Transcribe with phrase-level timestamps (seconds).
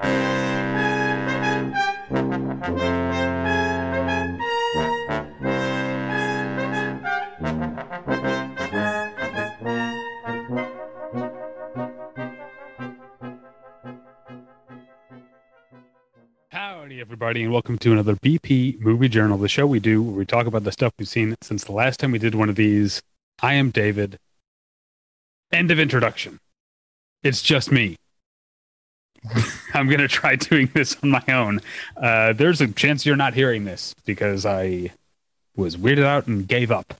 [0.00, 0.14] Howdy,
[17.00, 20.46] everybody, and welcome to another BP Movie Journal, the show we do where we talk
[20.46, 23.02] about the stuff we've seen since the last time we did one of these.
[23.42, 24.18] I am David.
[25.50, 26.38] End of introduction.
[27.24, 27.96] It's just me.
[29.74, 31.60] I'm going to try doing this on my own.
[31.96, 34.92] Uh, there's a chance you're not hearing this because I
[35.56, 36.94] was weirded out and gave up.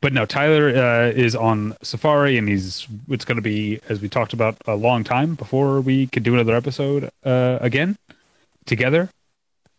[0.00, 4.08] But no, Tyler uh, is on Safari, and he's it's going to be as we
[4.08, 7.96] talked about a long time before we could do another episode uh, again
[8.64, 9.10] together.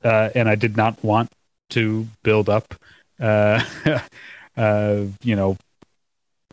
[0.04, 1.32] Uh, and I did not want
[1.70, 2.76] to build up,
[3.20, 3.64] uh,
[4.58, 5.58] uh, you know,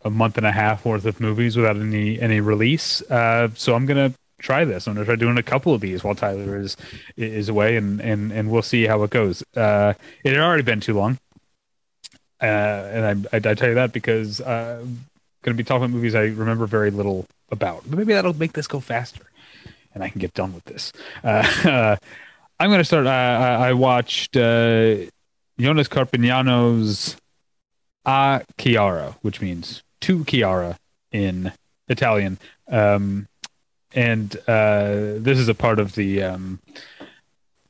[0.03, 3.03] a month and a half worth of movies without any any release.
[3.07, 4.13] So I'm gonna
[4.45, 4.87] try this.
[4.87, 6.77] I'm gonna try doing a couple of these while Tyler is
[7.17, 9.43] is away, and and and we'll see how it goes.
[9.55, 9.93] Uh,
[10.23, 11.17] it had already been too long,
[12.41, 15.05] uh, and I, I I tell you that because uh, I'm
[15.41, 17.83] gonna be talking about movies I remember very little about.
[17.87, 19.23] But maybe that'll make this go faster,
[19.93, 20.93] and I can get done with this.
[21.23, 21.97] Uh,
[22.59, 23.07] I'm gonna start.
[23.07, 24.97] Uh, I I watched uh,
[25.59, 27.17] Jonas Carpignano's
[28.05, 30.77] A Chiara, which means to Chiara
[31.11, 31.51] in
[31.87, 32.37] Italian.
[32.67, 33.27] Um,
[33.95, 36.21] and uh, this is a part of the.
[36.21, 36.59] Um,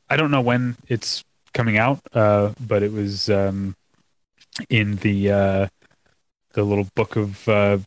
[0.10, 1.24] I don't know when it's
[1.54, 3.76] coming out, uh, but it was um,
[4.70, 5.68] in the uh,
[6.54, 7.78] the little book of uh,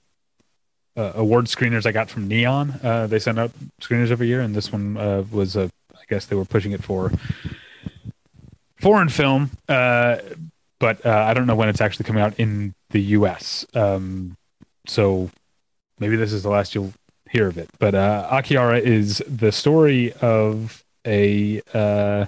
[0.97, 2.81] uh, award screeners I got from Neon.
[2.83, 3.50] Uh, they send out
[3.81, 5.70] screeners every year, and this one uh, was a.
[5.94, 7.12] I guess they were pushing it for
[8.77, 13.66] foreign film, but I don't know when it's actually coming out in the U.S.
[13.75, 14.36] Um,
[14.86, 15.31] so
[15.98, 16.94] maybe this is the last you'll
[17.31, 17.69] hear of it.
[17.79, 22.27] But uh, A Chiara is the story of a uh,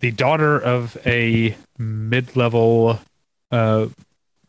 [0.00, 3.00] the daughter of a mid-level
[3.50, 3.86] uh,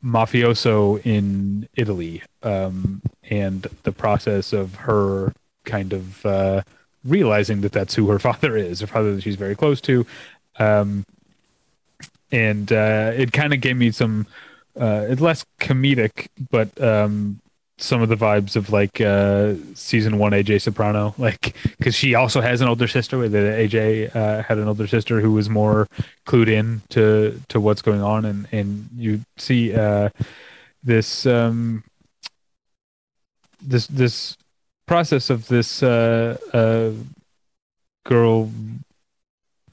[0.04, 5.34] mafioso in Italy, um, and the process of her
[5.64, 6.62] kind of uh,
[7.06, 10.06] realizing that that's who her father is, her father that she's very close to.
[10.60, 11.06] Um,
[12.32, 14.28] and uh, it kind of gave me some
[14.80, 17.40] uh, it's less comedic, but um,
[17.78, 22.42] some of the vibes of like uh, season one AJ Soprano, like because she also
[22.42, 23.28] has an older sister.
[23.28, 25.88] That AJ uh, had an older sister who was more
[26.26, 30.10] clued in to to what's going on, and and you see uh,
[30.84, 31.84] this um,
[33.62, 34.38] this this
[34.86, 36.92] process of this uh, uh,
[38.04, 38.52] girl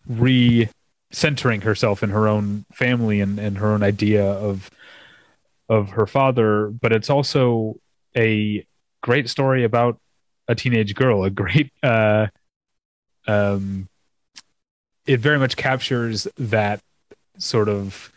[0.08, 0.68] re
[1.10, 4.70] centering herself in her own family and, and her own idea of
[5.68, 7.76] of her father, but it's also
[8.16, 8.64] a
[9.00, 9.98] great story about
[10.48, 12.26] a teenage girl, a great uh
[13.26, 13.88] um
[15.06, 16.80] it very much captures that
[17.38, 18.12] sort of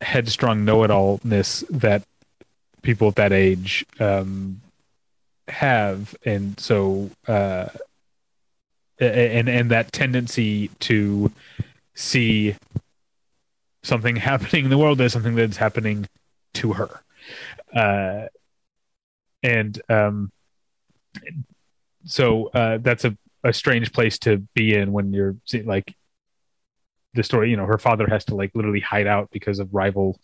[0.00, 2.02] headstrong know-it-allness that
[2.82, 4.60] people at that age um
[5.48, 7.68] have and so uh
[8.98, 11.30] and and that tendency to
[11.94, 12.54] see
[13.82, 16.06] something happening in the world as something that's happening
[16.54, 17.00] to her.
[17.74, 18.26] Uh,
[19.44, 20.32] and um,
[22.06, 25.94] so uh, that's a, a strange place to be in when you're like
[27.12, 27.50] the story.
[27.50, 30.18] You know, her father has to like literally hide out because of rival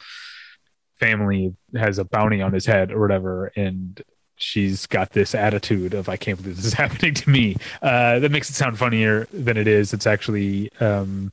[0.98, 4.02] family has a bounty on his head or whatever, and
[4.36, 7.56] she's got this attitude of I can't believe this is happening to me.
[7.82, 9.92] Uh, that makes it sound funnier than it is.
[9.92, 11.30] It's actually um,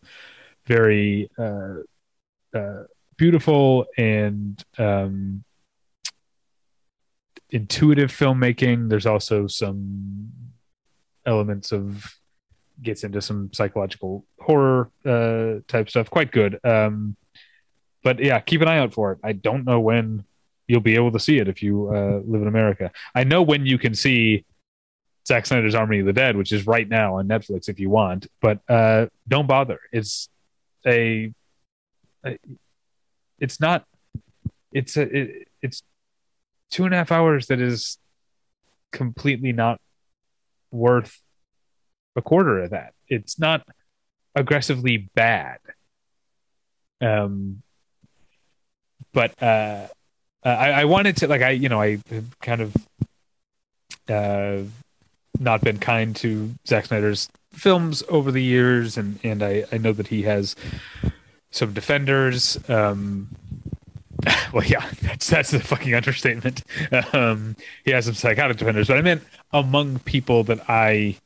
[0.66, 1.76] very uh,
[2.54, 2.84] uh,
[3.16, 5.44] beautiful and um,
[7.50, 8.90] intuitive filmmaking.
[8.90, 10.32] There's also some
[11.26, 12.18] elements of
[12.82, 16.10] gets into some psychological horror uh, type stuff.
[16.10, 16.60] Quite good.
[16.64, 17.16] Um,
[18.04, 19.20] but yeah, keep an eye out for it.
[19.24, 20.24] I don't know when
[20.68, 22.92] you'll be able to see it if you uh, live in America.
[23.16, 24.46] I know when you can see
[25.28, 28.28] Zack Snyder's Army of the Dead, which is right now on Netflix if you want,
[28.42, 29.80] but uh, don't bother.
[29.92, 30.30] It's
[30.86, 31.34] a,
[32.26, 32.38] a
[33.40, 33.86] it's not
[34.72, 35.84] it's a it, it's
[36.72, 37.98] two and a half hours that is
[38.92, 39.80] completely not
[40.72, 41.22] worth
[42.16, 42.94] a quarter of that.
[43.08, 43.66] It's not
[44.36, 45.60] aggressively bad.
[47.00, 47.62] Um,
[49.14, 49.88] but uh,
[50.44, 52.00] I, I wanted to like I you know I
[52.42, 52.76] kind of
[54.10, 54.64] uh
[55.40, 59.94] not been kind to Zack Snyder's films over the years, and and I I know
[59.94, 60.56] that he has
[61.52, 62.58] some defenders.
[62.70, 63.30] Um,
[64.54, 66.64] well, yeah, that's that's the fucking understatement.
[67.14, 71.18] Um, he has some psychotic defenders, but I meant among people that I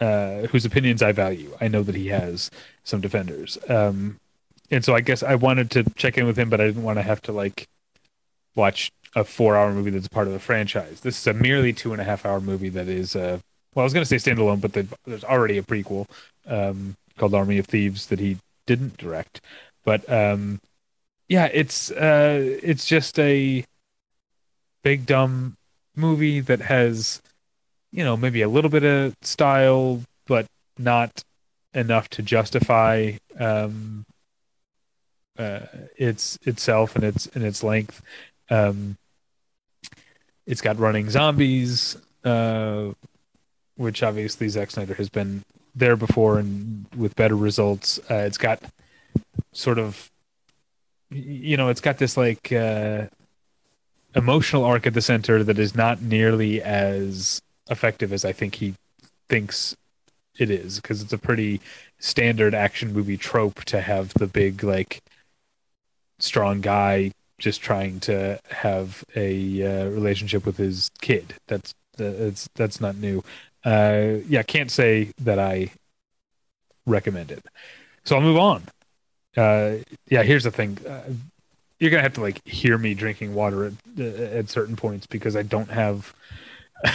[0.00, 1.56] uh, whose opinions I value.
[1.60, 2.50] I know that he has
[2.84, 4.16] some defenders, um,
[4.70, 6.98] and so I guess I wanted to check in with him, but I didn't want
[6.98, 7.68] to have to like
[8.54, 11.00] watch a four-hour movie that's part of a franchise.
[11.00, 13.38] This is a merely two and a half hour movie that is, uh,
[13.74, 14.72] well, I was going to say standalone, but
[15.04, 16.06] there's already a prequel
[16.46, 19.40] um, called Army of Thieves that he didn't direct.
[19.84, 20.60] But um,
[21.28, 23.64] yeah, it's uh, it's just a
[24.82, 25.56] big dumb
[25.96, 27.22] movie that has,
[27.90, 30.46] you know, maybe a little bit of style, but
[30.78, 31.22] not
[31.74, 34.04] enough to justify um,
[35.38, 35.60] uh,
[35.96, 38.02] its itself and its and its length.
[38.50, 38.96] Um,
[40.46, 42.90] it's got running zombies, uh,
[43.76, 45.42] which obviously Zack Snyder has been
[45.74, 47.98] there before and with better results.
[48.10, 48.60] Uh, it's got
[49.52, 50.10] sort of,
[51.12, 53.06] you know, it's got this like uh,
[54.14, 58.74] emotional arc at the center that is not nearly as effective as I think he
[59.28, 59.76] thinks
[60.38, 61.60] it is because it's a pretty
[61.98, 65.02] standard action movie trope to have the big like
[66.18, 71.34] strong guy just trying to have a uh, relationship with his kid.
[71.48, 73.22] That's that's that's not new.
[73.64, 75.70] Uh, yeah, can't say that I
[76.86, 77.44] recommend it.
[78.04, 78.64] So I'll move on.
[79.36, 79.76] Uh,
[80.08, 80.78] yeah, here's the thing.
[80.86, 81.02] Uh,
[81.78, 85.34] you're gonna have to like hear me drinking water at, uh, at certain points because
[85.34, 86.14] I don't have
[86.84, 86.92] I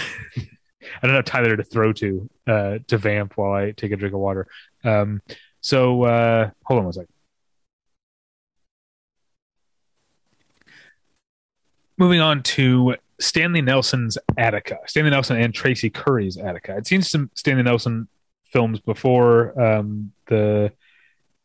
[1.02, 4.22] don't have Tyler to throw to uh, to vamp while I take a drink of
[4.22, 4.48] water.
[4.84, 5.22] Um,
[5.62, 7.10] so uh, hold on one second.
[11.98, 14.78] Moving on to Stanley Nelson's Attica.
[14.86, 16.76] Stanley Nelson and Traci Curry's Attica.
[16.76, 18.08] I'd seen some Stanley Nelson
[18.46, 19.60] films before.
[19.60, 20.72] Um, the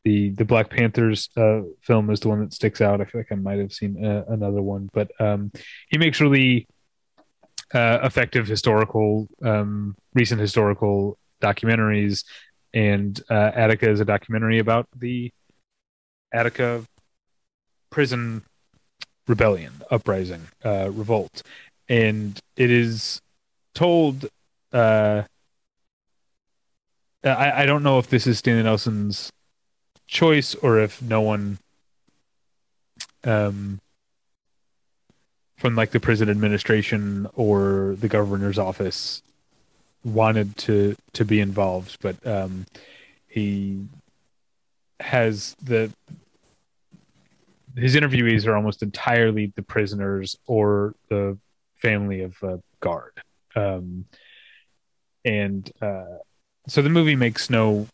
[0.04, 3.00] the the Black Panthers uh, film is the one that sticks out.
[3.00, 5.52] I feel like I might have seen uh, another one, but um,
[5.88, 6.66] he makes really
[7.72, 12.24] uh, effective historical, um, recent historical documentaries.
[12.74, 15.30] And uh, Attica is a documentary about the
[16.32, 16.84] Attica
[17.90, 18.42] prison
[19.28, 21.42] rebellion, uprising, uh, revolt,
[21.88, 23.20] and it is
[23.74, 24.26] told.
[24.72, 25.26] I,
[27.24, 29.30] I don't know if this is Stanley Nelson's
[30.12, 31.58] choice or if no one
[33.24, 33.80] um,
[35.56, 39.22] from like the prison administration or the governor's office
[40.04, 41.96] wanted to to be involved.
[42.02, 42.66] But um,
[43.26, 43.86] he
[45.00, 45.90] has the
[47.76, 51.38] his interviewees are almost entirely the prisoners or the
[51.76, 53.14] family of a guard.
[53.56, 54.04] Um,
[55.24, 56.18] and uh,
[56.68, 57.86] so the movie makes no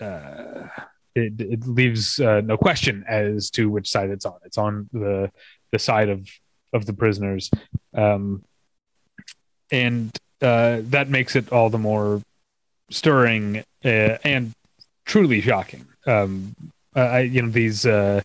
[0.00, 0.68] uh,
[1.14, 4.38] it, it leaves uh, no question as to which side it's on.
[4.44, 5.30] It's on the
[5.72, 6.28] the side of
[6.72, 7.50] of the prisoners,
[7.94, 8.44] um,
[9.70, 12.22] and uh, that makes it all the more
[12.90, 14.52] stirring uh, and
[15.04, 15.86] truly shocking.
[16.06, 16.54] Um,
[16.94, 18.22] I, you know, these uh,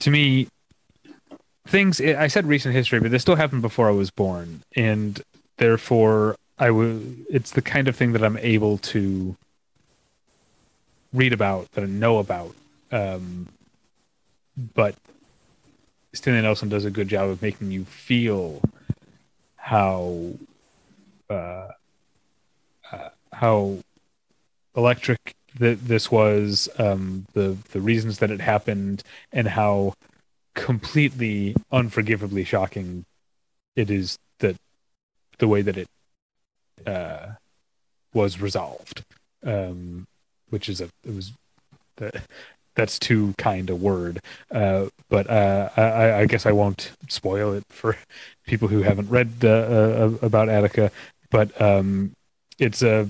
[0.00, 0.48] to me
[1.66, 2.00] things.
[2.00, 5.20] I said recent history, but this still happened before I was born, and
[5.58, 7.24] therefore I would.
[7.30, 9.34] It's the kind of thing that I'm able to
[11.12, 12.54] read about, that I know about.
[12.92, 13.48] Um,
[14.74, 14.94] but
[16.12, 18.60] Stanley Nelson does a good job of making you feel
[19.56, 20.32] how
[21.30, 21.68] uh,
[22.92, 23.78] uh, how
[24.76, 29.94] electric that this was, um, the the reasons that it happened, and how
[30.54, 33.06] completely unforgivably shocking
[33.76, 34.56] it is that
[35.38, 35.88] the way that it
[36.86, 37.32] uh,
[38.12, 39.04] was resolved,
[39.44, 40.06] um,
[40.48, 41.32] which is a it was
[41.96, 42.22] that
[42.74, 44.20] that's too kind a word,
[44.50, 47.96] uh, but uh, I, I, guess I won't spoil it for
[48.46, 50.90] people who haven't read uh, uh, about Attica.
[51.30, 52.12] But um,
[52.58, 53.08] it's a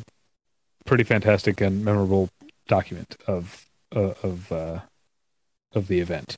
[0.87, 2.31] pretty fantastic and memorable
[2.67, 4.53] document of uh, of
[5.73, 6.37] of the event.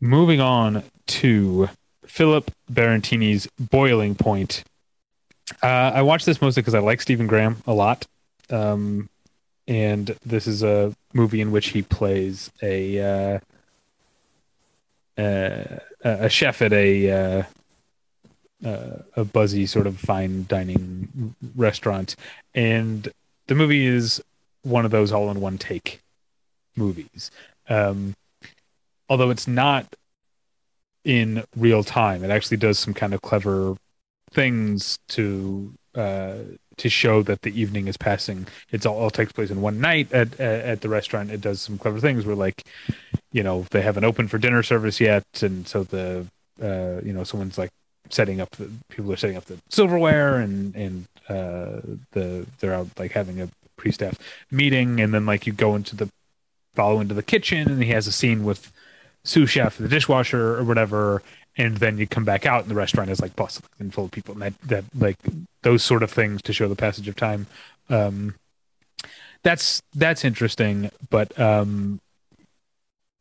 [0.00, 1.68] Moving on to
[2.04, 4.64] Philip Barantini's Boiling Point,
[5.62, 8.06] uh, I watched this mostly because I like Stephen Graham a lot.
[8.50, 9.08] Um,
[9.68, 13.38] and this is a movie in which he plays a uh,
[15.20, 17.42] uh, a chef at a uh,
[18.66, 22.16] uh, a buzzy sort of fine dining restaurant,
[22.54, 23.08] and
[23.46, 24.22] the movie is
[24.62, 26.00] one of those all in one take
[26.76, 27.30] movies.
[27.68, 28.16] Um,
[29.08, 29.94] although it's not
[31.04, 33.76] in real time, it actually does some kind of clever
[34.32, 36.34] things to uh,
[36.76, 38.46] to show that the evening is passing.
[38.70, 41.30] It's all, all takes place in one night at, at, at the restaurant.
[41.30, 42.64] It does some clever things where like,
[43.32, 46.26] you know, they haven't opened for dinner service yet, and so the
[46.62, 47.70] uh, you know someone's like
[48.08, 51.80] setting up the people are setting up the silverware and and uh,
[52.12, 54.18] the they're out like having a pre-staff
[54.50, 56.08] meeting, and then like you go into the
[56.74, 58.72] follow into the kitchen, and he has a scene with
[59.24, 61.22] sous chef, the dishwasher, or whatever,
[61.56, 64.10] and then you come back out, and the restaurant is like bustling and full of
[64.10, 65.18] people, and that that like
[65.62, 67.46] those sort of things to show the passage of time.
[67.88, 68.34] Um,
[69.42, 72.00] that's that's interesting, but um,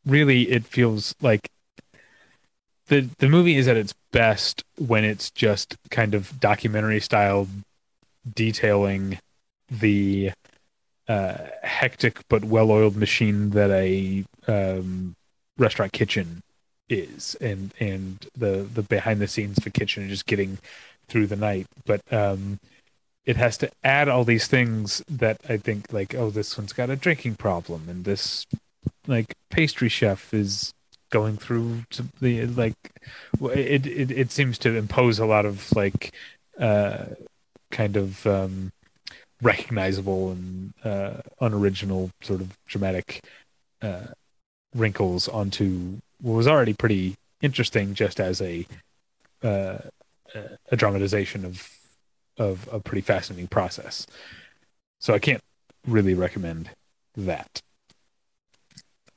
[0.06, 1.50] really, it feels like
[2.88, 7.48] the the movie is at its best when it's just kind of documentary style
[8.36, 9.20] detailing
[9.70, 10.32] the
[11.08, 15.16] uh, hectic but well-oiled machine that a um,
[15.58, 16.42] restaurant kitchen
[16.90, 20.58] is, and and the the behind the scenes for kitchen and just getting
[21.08, 21.68] through the night.
[21.86, 22.60] But um,
[23.26, 26.90] it has to add all these things that I think like, oh, this one's got
[26.90, 28.46] a drinking problem, and this
[29.08, 30.74] like pastry chef is
[31.10, 31.84] going through
[32.22, 32.76] the like
[33.42, 36.14] it, it it seems to impose a lot of like
[36.60, 37.06] uh
[37.72, 38.72] kind of um
[39.42, 43.24] recognizable and uh unoriginal sort of dramatic
[43.82, 44.08] uh
[44.76, 48.66] wrinkles onto was already pretty interesting just as a
[49.44, 49.78] uh
[50.72, 51.70] a dramatization of
[52.38, 54.06] of a pretty fascinating process.
[55.00, 55.42] So i can't
[55.88, 56.70] really recommend
[57.16, 57.62] that.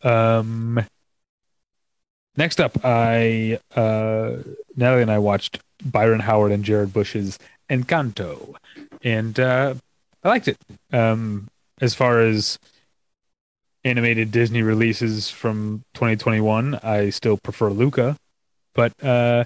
[0.02, 0.84] Um
[2.36, 4.36] Next up, I uh,
[4.74, 8.54] Natalie and I watched Byron Howard and Jared Bush's Encanto,
[9.04, 9.74] and uh,
[10.24, 10.56] I liked it.
[10.92, 11.48] Um,
[11.80, 12.58] as far as
[13.84, 18.16] animated Disney releases from 2021, I still prefer Luca,
[18.74, 19.44] but uh,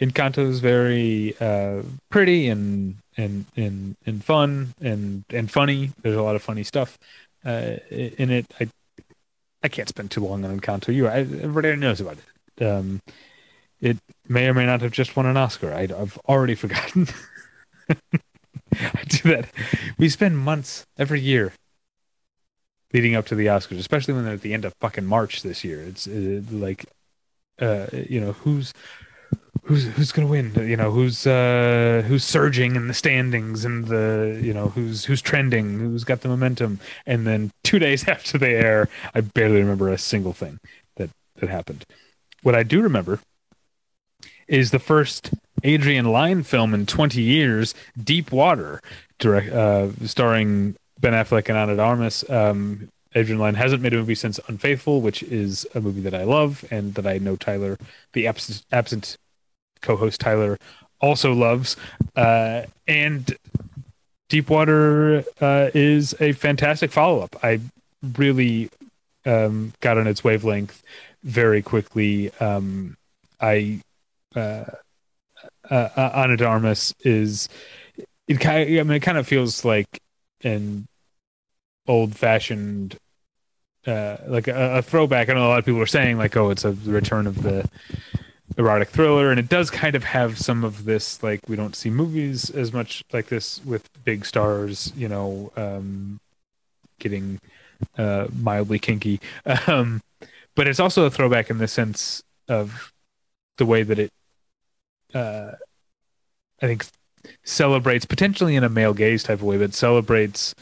[0.00, 5.92] Encanto is very uh, pretty and and and and fun and and funny.
[6.02, 6.98] There's a lot of funny stuff
[7.44, 8.46] uh, in it.
[8.60, 8.68] I
[9.62, 10.94] I can't spend too long on Encanto.
[10.94, 12.64] You, everybody knows about it.
[12.64, 13.00] Um,
[13.80, 13.98] it
[14.28, 15.72] may or may not have just won an Oscar.
[15.72, 17.08] I, have already forgotten.
[17.88, 19.48] I do that.
[19.98, 21.52] We spend months every year
[22.92, 25.64] leading up to the Oscars, especially when they're at the end of fucking March this
[25.64, 25.82] year.
[25.82, 26.86] It's uh, like,
[27.60, 28.72] uh, you know, who's
[29.64, 30.52] who's who's gonna win?
[30.54, 35.22] You know, who's uh, who's surging in the standings and the you know who's who's
[35.22, 36.80] trending, who's got the momentum.
[37.06, 40.58] And then two days after they air, I barely remember a single thing
[40.96, 41.84] that that happened.
[42.42, 43.20] What I do remember
[44.48, 45.30] is the first
[45.62, 48.80] Adrian Lyne film in 20 years, Deep Water,
[49.18, 52.28] direct, uh, starring Ben Affleck and de Armas.
[52.30, 56.22] Um, Adrian Lyne hasn't made a movie since Unfaithful, which is a movie that I
[56.22, 57.76] love and that I know Tyler,
[58.14, 59.18] the absent, absent
[59.82, 60.58] co-host Tyler
[61.00, 61.76] also loves.
[62.16, 63.36] Uh, and
[64.30, 67.36] Deepwater uh, is a fantastic follow-up.
[67.42, 67.60] I
[68.16, 68.70] really
[69.26, 70.82] um, got on its wavelength
[71.22, 72.30] very quickly.
[72.40, 72.96] Um,
[73.40, 73.80] I
[74.34, 74.64] uh,
[75.70, 77.48] uh, uh Ana de Armas is
[78.26, 80.00] it kind of, I mean it kind of feels like
[80.42, 80.86] an
[81.86, 82.96] old-fashioned
[83.86, 85.28] uh, like a, a, throwback.
[85.28, 87.68] I know a lot of people are saying like, oh, it's a return of the
[88.58, 91.90] erotic thriller and it does kind of have some of this like we don't see
[91.90, 96.20] movies as much like this with big stars you know um
[96.98, 97.40] getting
[97.98, 99.20] uh mildly kinky
[99.66, 100.02] um
[100.54, 102.92] but it's also a throwback in the sense of
[103.56, 104.12] the way that it
[105.14, 105.52] uh
[106.60, 106.84] i think
[107.44, 110.54] celebrates potentially in a male gaze type of way but celebrates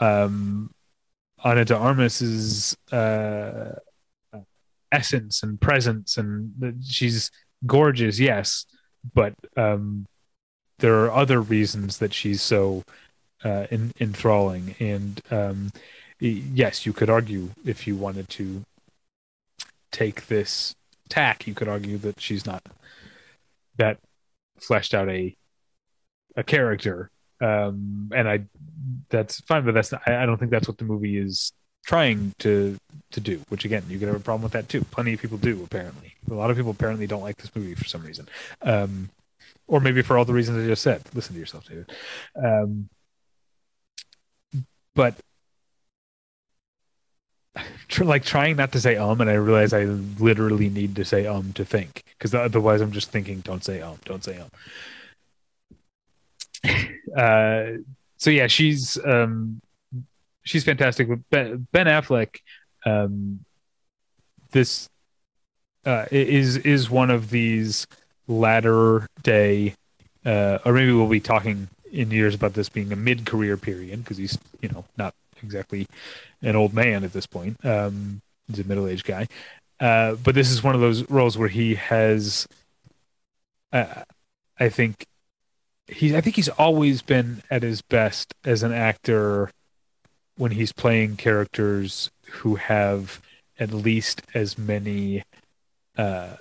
[0.00, 0.70] um
[1.42, 3.74] Ana de Armas's uh
[4.92, 7.30] essence and presence and she's
[7.66, 8.66] gorgeous yes
[9.14, 10.06] but um
[10.78, 12.82] there are other reasons that she's so
[13.44, 15.70] uh in, enthralling and um
[16.18, 18.62] yes you could argue if you wanted to
[19.92, 20.74] take this
[21.08, 22.62] tack you could argue that she's not
[23.76, 23.98] that
[24.58, 25.36] fleshed out a
[26.36, 28.40] a character um and i
[29.08, 31.52] that's fine but that's not, I, I don't think that's what the movie is
[31.84, 32.76] trying to
[33.10, 34.82] to do which again you could have a problem with that too.
[34.90, 36.14] Plenty of people do apparently.
[36.30, 38.28] A lot of people apparently don't like this movie for some reason.
[38.62, 39.10] Um
[39.66, 41.02] or maybe for all the reasons i just said.
[41.14, 41.90] Listen to yourself david.
[42.36, 42.88] Um
[44.94, 45.14] but
[48.00, 51.52] like trying not to say um and i realize i literally need to say um
[51.52, 54.50] to think because otherwise i'm just thinking don't say um don't say um
[57.16, 57.78] uh
[58.16, 59.60] so yeah she's um
[60.44, 61.08] she's fantastic.
[61.30, 62.40] But Ben, Affleck,
[62.84, 63.44] um,
[64.52, 64.88] this
[65.84, 67.86] uh, is is one of these
[68.26, 69.74] latter day,
[70.24, 74.02] uh, or maybe we'll be talking in years about this being a mid career period
[74.02, 75.86] because he's you know not exactly
[76.42, 77.64] an old man at this point.
[77.64, 79.26] Um, he's a middle aged guy,
[79.78, 82.46] uh, but this is one of those roles where he has
[83.72, 84.02] uh,
[84.58, 85.06] I think
[85.90, 89.50] he's I think he's always been at his best as an actor
[90.36, 93.20] when he's playing characters who have
[93.58, 95.22] at least as many
[95.96, 96.36] uh,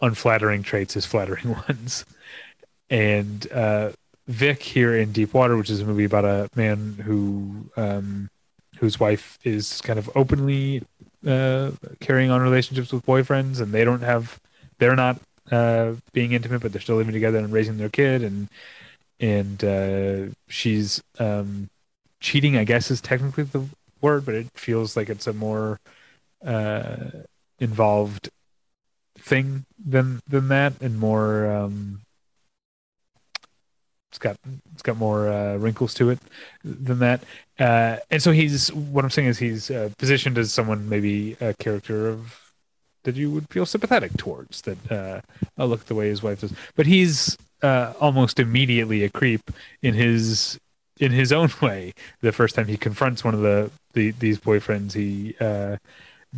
[0.00, 2.04] unflattering traits as flattering ones.
[2.88, 3.90] And uh,
[4.26, 8.28] Vic here in Deep Water, which is a movie about a man who um,
[8.78, 10.82] whose wife is kind of openly
[11.26, 11.70] uh,
[12.00, 14.40] carrying on relationships with boyfriends, and they don't have
[14.78, 15.20] they're not
[15.50, 18.48] uh, being intimate, but they're still living together and raising their kid, and
[19.18, 21.68] and uh, she's um,
[22.20, 22.56] cheating.
[22.56, 23.66] I guess is technically the
[24.00, 25.80] word, but it feels like it's a more
[26.44, 27.10] uh,
[27.58, 28.30] involved
[29.18, 31.50] thing than than that, and more.
[31.50, 32.00] Um,
[34.10, 34.36] it's got
[34.72, 36.18] it's got more uh, wrinkles to it
[36.64, 37.22] than that,
[37.60, 41.54] uh, and so he's what I'm saying is he's uh, positioned as someone maybe a
[41.54, 42.49] character of
[43.04, 44.62] that you would feel sympathetic towards.
[44.62, 49.50] That uh, look the way his wife does, but he's uh, almost immediately a creep
[49.82, 50.58] in his
[50.98, 51.94] in his own way.
[52.20, 55.76] The first time he confronts one of the, the these boyfriends, he uh,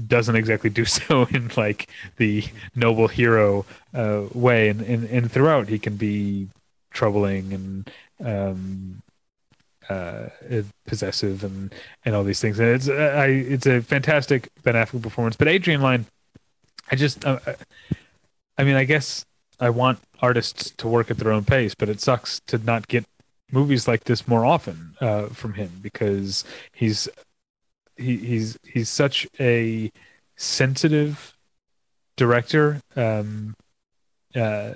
[0.07, 5.69] doesn't exactly do so in like the noble hero uh, way, and, and and throughout
[5.69, 6.49] he can be
[6.91, 7.91] troubling and
[8.25, 9.03] um,
[9.89, 10.29] uh,
[10.87, 12.59] possessive and and all these things.
[12.59, 15.37] And it's uh, I it's a fantastic Ben Affleck performance.
[15.37, 16.07] But Adrian Lyne,
[16.93, 17.41] I just uh,
[18.59, 19.25] I mean I guess
[19.59, 23.05] I want artists to work at their own pace, but it sucks to not get
[23.51, 27.09] movies like this more often uh, from him because he's
[27.97, 29.91] he, he's he's such a
[30.37, 31.35] sensitive
[32.17, 33.55] director, um,
[34.35, 34.73] uh,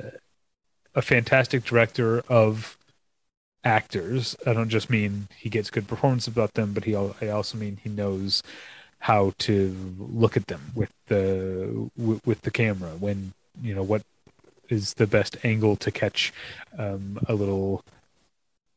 [0.94, 2.78] a fantastic director of
[3.62, 4.36] actors.
[4.46, 7.78] I don't just mean he gets good performance about them, but he I also mean
[7.82, 8.42] he knows
[9.06, 13.32] how to look at them with the with, with the camera when
[13.62, 14.02] you know what
[14.68, 16.32] is the best angle to catch
[16.76, 17.84] um, a little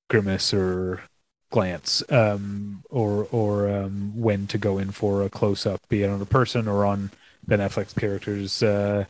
[0.08, 1.02] grimace or
[1.50, 6.10] glance um, or or um, when to go in for a close up, be it
[6.12, 7.10] on a person or on
[7.48, 9.06] Ben Affleck's character's uh,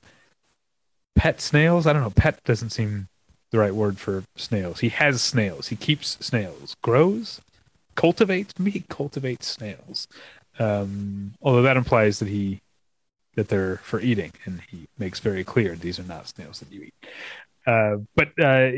[1.15, 1.85] pet snails.
[1.85, 2.11] I don't know.
[2.11, 3.09] Pet doesn't seem
[3.51, 4.79] the right word for snails.
[4.79, 5.67] He has snails.
[5.67, 6.77] He keeps snails.
[6.81, 7.41] Grows,
[7.95, 8.53] cultivates.
[8.63, 10.07] He cultivates snails.
[10.59, 12.61] Um, although that implies that he
[13.35, 16.83] that they're for eating, and he makes very clear these are not snails that you
[16.83, 16.93] eat.
[17.65, 18.71] Uh, but uh,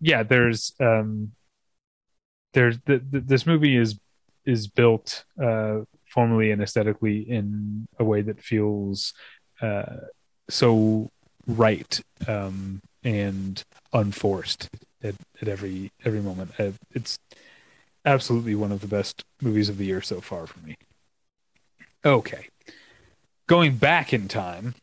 [0.00, 1.32] yeah, there's um,
[2.52, 3.98] there's the, the, this movie is
[4.46, 9.12] is built uh, formally and aesthetically in a way that feels
[9.60, 9.96] uh,
[10.48, 11.08] so
[11.46, 14.68] right um, and unforced
[15.02, 16.52] at, at every every moment.
[16.58, 17.18] Uh, it's
[18.04, 20.76] absolutely one of the best movies of the year so far for me.
[22.04, 22.48] Okay,
[23.46, 24.74] going back in time,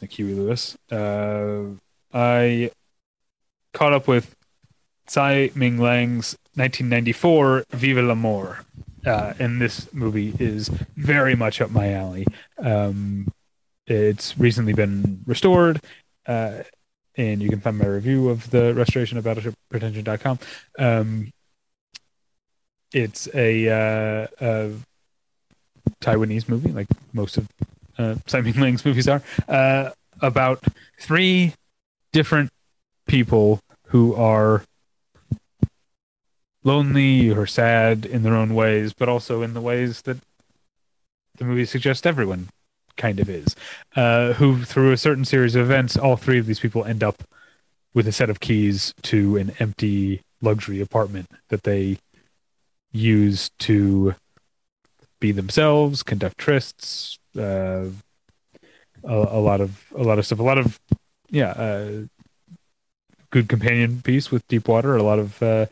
[0.00, 1.66] like Huey Lewis, uh,
[2.12, 2.72] I
[3.72, 4.34] caught up with
[5.06, 8.64] Tsai Ming Liang's 1994 Vive l'Amour.
[9.06, 12.26] Uh, and this movie is very much up my alley.
[12.58, 13.28] Um,
[13.86, 15.80] it's recently been restored,
[16.26, 16.62] uh,
[17.16, 20.38] and you can find my review of the restoration at battleshippretension.com.
[20.78, 21.32] Um,
[22.92, 24.72] it's a, uh, a,
[26.00, 27.48] Taiwanese movie, like most of
[27.98, 29.90] uh, Tsai Ming Liang's movies are, uh,
[30.20, 30.62] about
[30.98, 31.54] three
[32.12, 32.50] different
[33.06, 34.62] people who are
[36.64, 40.18] lonely or sad in their own ways, but also in the ways that
[41.36, 42.48] the movie suggests everyone
[42.96, 43.56] kind of is.
[43.96, 47.22] Uh, who, through a certain series of events, all three of these people end up
[47.94, 51.98] with a set of keys to an empty luxury apartment that they
[52.92, 54.14] use to
[55.22, 57.88] be themselves, conduct trysts, uh,
[59.04, 60.80] a, a, lot of a lot of stuff, a lot of
[61.30, 61.90] yeah, uh,
[63.30, 65.66] good companion piece with Deepwater, a lot of uh,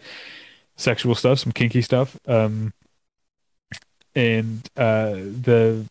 [0.77, 2.73] sexual stuff, some kinky stuff, um,
[4.15, 5.85] and uh, the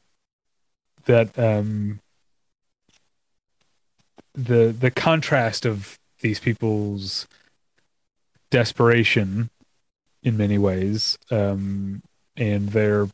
[1.05, 1.99] that um,
[4.33, 7.27] the the contrast of these people's
[8.51, 9.49] desperation
[10.23, 12.01] in many ways um,
[12.35, 13.07] and their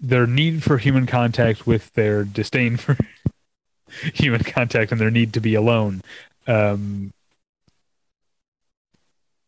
[0.00, 2.96] their need for human contact with their disdain for
[4.14, 6.00] human contact and their need to be alone
[6.46, 7.12] um,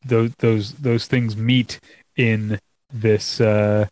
[0.04, 1.80] those those those things meet
[2.16, 2.58] in
[2.92, 3.86] this uh,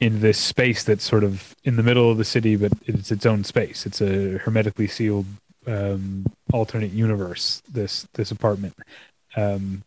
[0.00, 3.26] in this space that's sort of in the middle of the city, but it's its
[3.26, 3.86] own space.
[3.86, 5.26] It's a hermetically sealed
[5.66, 7.62] um, alternate universe.
[7.70, 8.74] This this apartment,
[9.36, 9.82] um,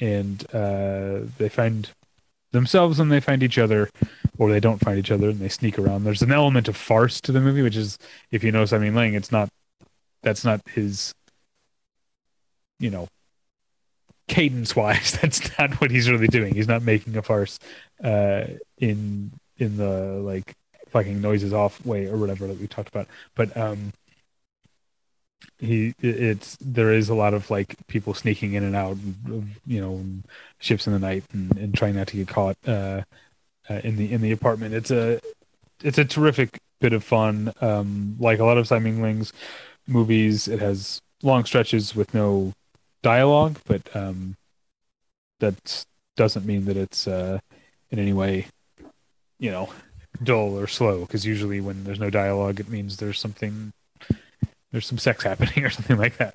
[0.00, 1.90] and uh, they find
[2.52, 3.90] themselves and they find each other,
[4.38, 6.04] or they don't find each other and they sneak around.
[6.04, 7.98] There's an element of farce to the movie, which is
[8.30, 9.48] if you know Tsai Ming Liang, it's not
[10.22, 11.14] that's not his
[12.78, 13.08] you know,
[14.28, 16.54] cadence wise, that's not what he's really doing.
[16.54, 17.58] He's not making a farce
[18.02, 18.44] uh,
[18.78, 20.54] in in the like
[20.88, 23.08] fucking noises off way or whatever that we talked about.
[23.34, 23.92] But um,
[25.58, 28.96] he it's there is a lot of like people sneaking in and out,
[29.66, 30.04] you know,
[30.60, 33.02] ships in the night and, and trying not to get caught uh,
[33.68, 34.74] uh, in the in the apartment.
[34.74, 35.20] It's a
[35.82, 37.52] it's a terrific bit of fun.
[37.60, 39.32] Um, like a lot of Tsai Ming Liang's
[39.86, 42.52] movies, it has long stretches with no
[43.02, 44.36] dialogue, but um,
[45.40, 45.84] that
[46.16, 47.38] doesn't mean that it's uh,
[47.90, 48.46] in any way,
[49.38, 49.72] you know,
[50.22, 51.00] dull or slow.
[51.00, 53.72] Because usually when there's no dialogue, it means there's something,
[54.72, 56.34] there's some sex happening or something like that.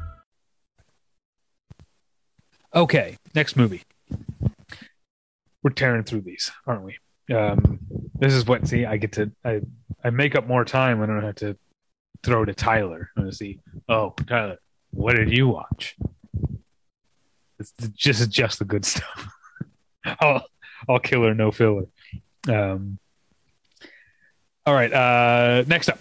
[2.73, 3.83] Okay, next movie.
[5.63, 6.97] We're tearing through these, aren't we?
[7.33, 7.79] Um,
[8.15, 9.61] this is what see I get to I
[10.03, 11.57] I make up more time when I don't have to
[12.23, 13.09] throw to Tyler.
[13.15, 13.59] I'm gonna see.
[13.89, 14.57] Oh, Tyler,
[14.91, 15.95] what did you watch?
[17.59, 19.27] It's just just the good stuff.
[20.19, 20.43] all
[20.87, 21.85] all killer, no filler.
[22.49, 22.97] Um,
[24.65, 24.91] all right.
[24.91, 25.99] Uh, next up,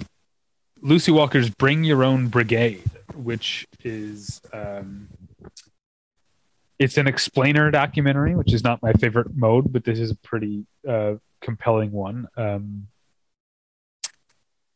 [0.80, 5.08] Lucy Walker's "Bring Your Own Brigade," which is um,
[6.80, 10.64] it's an explainer documentary, which is not my favorite mode, but this is a pretty
[10.88, 12.26] uh, compelling one.
[12.38, 12.88] Um,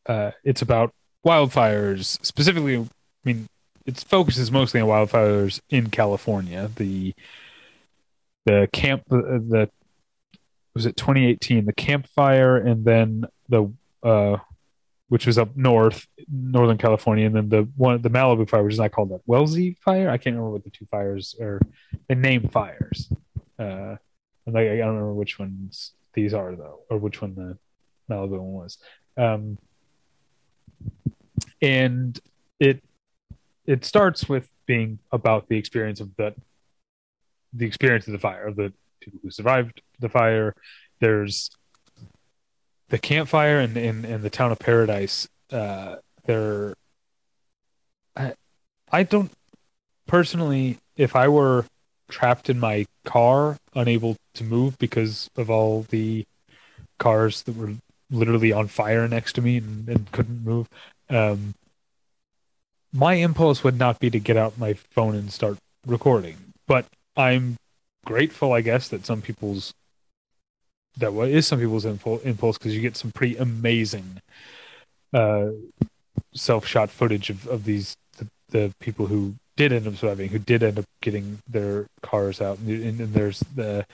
[0.05, 0.93] uh, it's about
[1.25, 2.77] wildfires, specifically.
[2.77, 2.87] I
[3.25, 3.49] mean,
[3.87, 6.71] its focus is mostly on wildfires in California.
[6.77, 7.15] The
[8.45, 9.71] the camp, the,
[10.75, 14.37] was it 2018, the campfire, and then the uh,
[15.09, 18.81] which was up north, Northern California, and then the one the Malibu fire, which is
[18.81, 20.09] not called that Woolsey fire.
[20.09, 21.61] I can't remember what the two fires are.
[22.09, 23.11] They name fires.
[23.59, 23.97] Uh,
[24.47, 27.59] and like, I don't remember which ones these are though, or which one the
[28.11, 28.79] Malibu one was.
[29.17, 29.59] Um,
[31.61, 32.19] and
[32.61, 32.83] it
[33.67, 36.35] it starts with being about the experience of the
[37.53, 40.55] the experience of the fire of the people who survived the fire.
[41.01, 41.51] There's
[42.89, 46.75] the campfire and in, in, in, the town of Paradise, uh, they're
[48.17, 48.35] I,
[48.91, 49.31] I don't
[50.07, 51.67] personally if I were
[52.09, 56.25] trapped in my car, unable to move because of all the
[56.99, 57.75] cars that were
[58.11, 60.69] literally on fire next to me and, and couldn't move.
[61.09, 61.55] Um,
[62.93, 67.57] my impulse would not be to get out my phone and start recording, but I'm
[68.05, 69.75] grateful, I guess, that some people's
[70.97, 74.21] that what is some people's impulse because you get some pretty amazing
[75.13, 75.49] uh,
[76.35, 80.63] self-shot footage of, of these the, the, people who did end up surviving, who did
[80.63, 83.87] end up getting their cars out, and, and, and there's the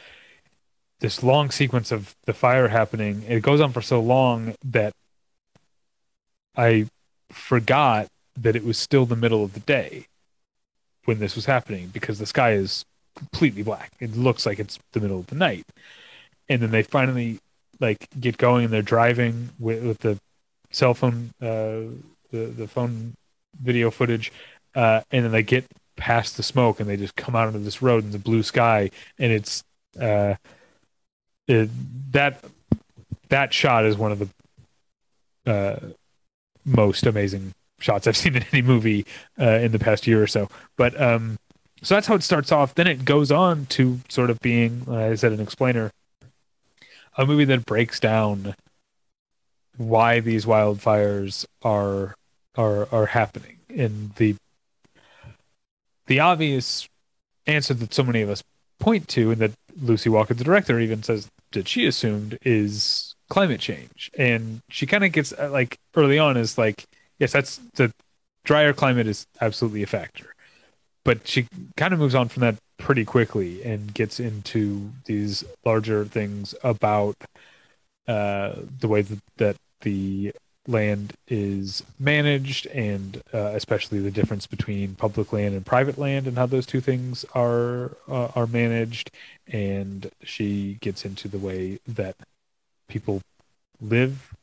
[1.01, 3.23] this long sequence of the fire happening.
[3.27, 4.93] It goes on for so long that
[6.57, 6.87] I
[7.31, 10.07] forgot that it was still the middle of the day
[11.07, 12.85] when this was happening because the sky is
[13.17, 13.93] completely black.
[13.99, 15.65] It looks like it's the middle of the night
[16.51, 17.39] and then they finally
[17.79, 20.19] like get going and they're driving with, with the
[20.71, 21.89] cell phone uh,
[22.31, 23.15] the the phone
[23.63, 24.31] video footage
[24.75, 25.65] uh, and then they get
[25.97, 28.91] past the smoke and they just come out onto this road in the blue sky
[29.19, 29.63] and it's
[30.01, 30.35] uh,
[31.49, 31.71] it,
[32.13, 32.45] that
[33.29, 35.79] that shot is one of the uh,
[36.65, 39.07] most amazing shots I've seen in any movie
[39.39, 40.49] uh, in the past year or so.
[40.77, 41.39] But um,
[41.83, 42.75] so that's how it starts off.
[42.75, 45.91] Then it goes on to sort of being, like I said, an explainer
[47.17, 48.55] a movie that breaks down
[49.77, 52.15] why these wildfires are
[52.57, 54.35] are are happening and the
[56.07, 56.89] the obvious
[57.47, 58.43] answer that so many of us
[58.79, 63.61] point to and that Lucy Walker the director even says that she assumed is climate
[63.61, 64.11] change.
[64.19, 66.85] And she kind of gets uh, like early on is like
[67.19, 67.93] yes that's the
[68.45, 70.35] drier climate is absolutely a factor
[71.05, 76.05] but she kind of moves on from that pretty quickly and gets into these larger
[76.05, 77.17] things about
[78.09, 80.33] uh, the way that, that the
[80.67, 86.37] land is managed and uh, especially the difference between public land and private land and
[86.37, 89.11] how those two things are uh, are managed.
[89.49, 92.17] And she gets into the way that
[92.89, 93.21] people
[93.81, 94.35] live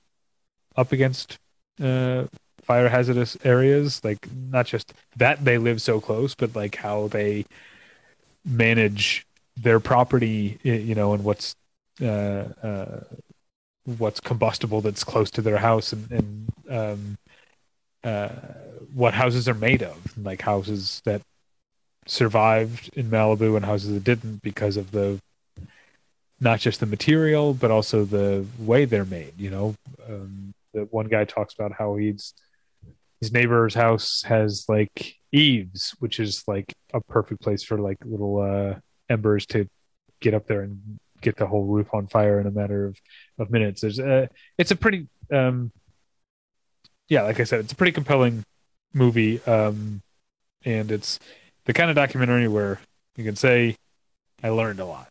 [0.75, 1.37] up against
[1.81, 2.25] uh,
[2.67, 4.03] fire hazardous areas.
[4.03, 7.45] Like not just that they live so close, but like how they
[8.45, 9.25] manage
[9.55, 11.55] their property, you know, and what's
[12.01, 12.99] uh, uh,
[13.97, 17.17] what's combustible that's close to their house, and, and um,
[18.03, 18.29] uh,
[18.93, 21.21] what houses are made of, like houses that
[22.05, 25.19] survived in Malibu and houses that didn't because of the
[26.39, 29.33] not just the material but also the way they're made.
[29.37, 29.75] You know,
[30.07, 32.33] um, the one guy talks about how he's
[33.19, 38.39] his neighbor's house has like eaves, which is like a perfect place for like little
[38.39, 39.67] uh, embers to
[40.19, 42.97] get up there and get the whole roof on fire in a matter of,
[43.39, 43.81] of minutes.
[43.81, 45.71] There's a, it's a pretty, um,
[47.09, 48.43] yeah, like I said, it's a pretty compelling
[48.93, 49.41] movie.
[49.43, 50.01] Um,
[50.63, 51.19] and it's
[51.65, 52.79] the kind of documentary where
[53.15, 53.75] you can say,
[54.43, 55.09] I learned a lot.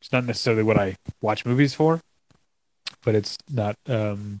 [0.00, 2.00] It's not necessarily what I watch movies for,
[3.04, 4.40] but it's not, um,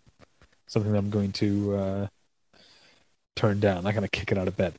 [0.66, 2.06] something that I'm going to, uh,
[3.36, 3.84] turn down.
[3.84, 4.74] not going to kick it out of bed.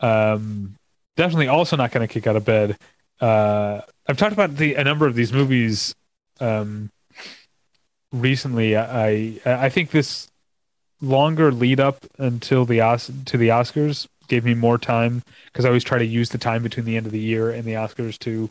[0.00, 0.76] Um,
[1.16, 2.76] definitely also not going to kick out of bed.
[3.20, 5.94] Uh, I've talked about the a number of these movies
[6.40, 6.90] um,
[8.12, 8.76] recently.
[8.76, 10.28] I I think this
[11.00, 15.68] longer lead up until the Os- to the Oscars gave me more time because I
[15.68, 18.18] always try to use the time between the end of the year and the Oscars
[18.20, 18.50] to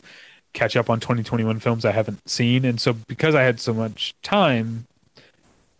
[0.52, 2.64] catch up on 2021 films I haven't seen.
[2.64, 4.86] And so because I had so much time,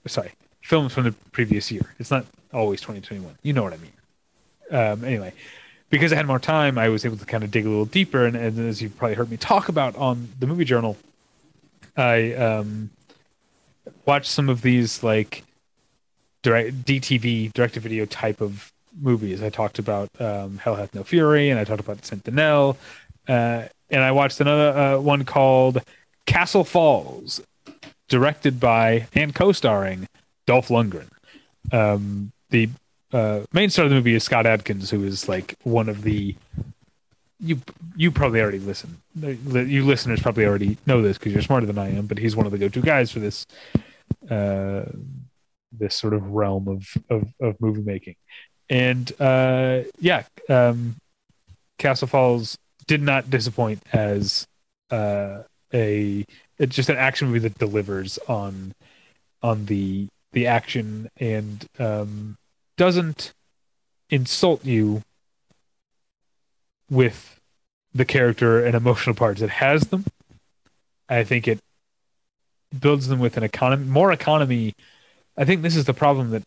[0.07, 1.95] sorry, films from the previous year.
[1.99, 3.37] It's not always 2021.
[3.43, 3.93] You know what I mean.
[4.71, 5.33] Um, anyway,
[5.91, 8.25] because I had more time, I was able to kind of dig a little deeper.
[8.25, 10.97] And, and as you've probably heard me talk about on the movie journal,
[11.97, 12.91] I um,
[14.07, 15.45] watched some of these like
[16.43, 19.43] direct DTV, direct to video type of movies.
[19.43, 22.77] I talked about um, Hell Hath No Fury, and I talked about Sentinel,
[23.29, 25.83] uh, and I watched another uh, one called
[26.27, 27.41] Castle Falls,
[28.09, 30.09] directed by and co-starring
[30.47, 31.09] Dolph Lundgren.
[31.73, 32.69] Um, the
[33.13, 36.37] uh, main star of the movie is Scott Adkins, who is like one of the
[37.41, 37.61] you
[37.97, 38.99] you probably already listen.
[39.21, 42.07] You listeners probably already know this because you're smarter than I am.
[42.07, 43.45] But he's one of the go-to guys for this
[44.31, 44.85] uh,
[45.73, 48.15] this sort of realm of of, of movie making.
[48.71, 50.95] And uh, yeah, um,
[51.79, 54.47] Castle Falls did not disappoint as
[54.91, 56.25] uh, a
[56.59, 58.75] it's just an action movie that delivers on
[59.43, 62.37] on the the action and um,
[62.77, 63.33] doesn't
[64.11, 65.03] insult you
[66.91, 67.41] with
[67.95, 69.41] the character and emotional parts.
[69.41, 70.05] It has them.
[71.09, 71.61] I think it
[72.79, 74.75] builds them with an economy, more economy.
[75.37, 76.43] I think this is the problem that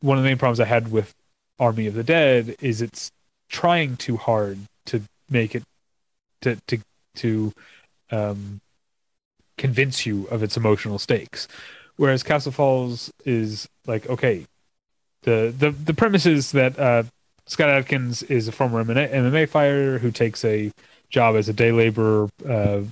[0.00, 1.14] one of the main problems I had with
[1.58, 3.10] Army of the Dead is it's
[3.48, 5.62] trying too hard to make it
[6.40, 6.78] to to
[7.16, 7.52] to
[8.10, 8.60] um,
[9.58, 11.46] convince you of its emotional stakes.
[11.96, 14.46] Whereas Castle Falls is like, okay,
[15.22, 17.04] the the the premise is that uh,
[17.46, 20.72] Scott Adkins is a former MMA, fighter who takes a
[21.10, 22.82] job as a day laborer, uh,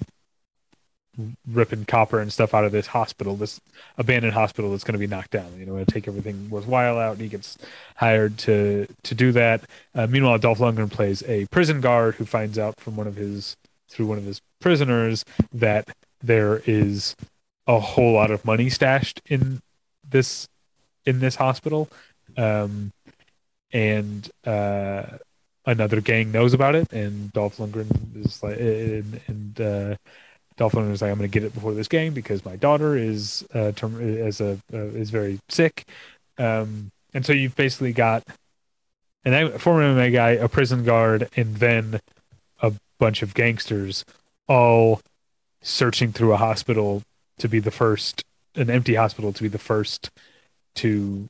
[1.50, 3.60] ripping copper and stuff out of this hospital, this
[3.98, 5.58] abandoned hospital that's going to be knocked down.
[5.58, 7.58] You know, and take everything worthwhile out, and he gets
[7.96, 9.62] hired to to do that.
[9.94, 13.56] Uh, meanwhile, Dolph Lundgren plays a prison guard who finds out from one of his
[13.88, 15.88] through one of his prisoners that
[16.22, 17.16] there is
[17.66, 19.60] a whole lot of money stashed in
[20.08, 20.48] this
[21.06, 21.88] in this hospital
[22.36, 22.92] um,
[23.72, 25.04] and uh,
[25.66, 27.88] another gang knows about it, and Dolph Lundgren
[28.24, 29.96] is like, and, and uh,
[30.56, 32.96] Dolph Lundgren is like, I'm going to get it before this gang because my daughter
[32.96, 35.84] is uh, term- as a uh, is very sick,
[36.38, 38.24] um, and so you've basically got
[39.24, 42.00] an former MMA guy, a prison guard, and then
[42.62, 44.04] a bunch of gangsters
[44.48, 45.00] all
[45.62, 47.02] searching through a hospital
[47.38, 50.10] to be the first, an empty hospital to be the first
[50.76, 51.28] to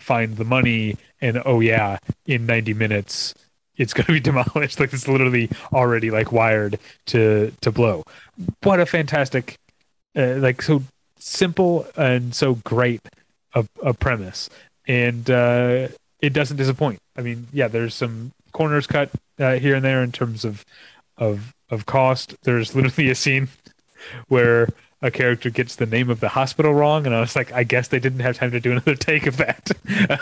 [0.00, 3.34] find the money and oh yeah in 90 minutes
[3.78, 4.78] it's going to be demolished.
[4.80, 8.02] Like it's literally already like wired to to blow.
[8.62, 9.56] What a fantastic
[10.16, 10.82] uh, like so
[11.18, 13.00] simple and so great
[13.54, 14.50] a, a premise.
[14.86, 15.88] And uh
[16.20, 16.98] it doesn't disappoint.
[17.16, 20.64] I mean yeah there's some corners cut uh, here and there in terms of
[21.16, 22.34] of of cost.
[22.42, 23.48] There's literally a scene
[24.28, 24.68] where
[25.00, 27.88] a character gets the name of the hospital wrong, and I was like, I guess
[27.88, 29.70] they didn't have time to do another take of that.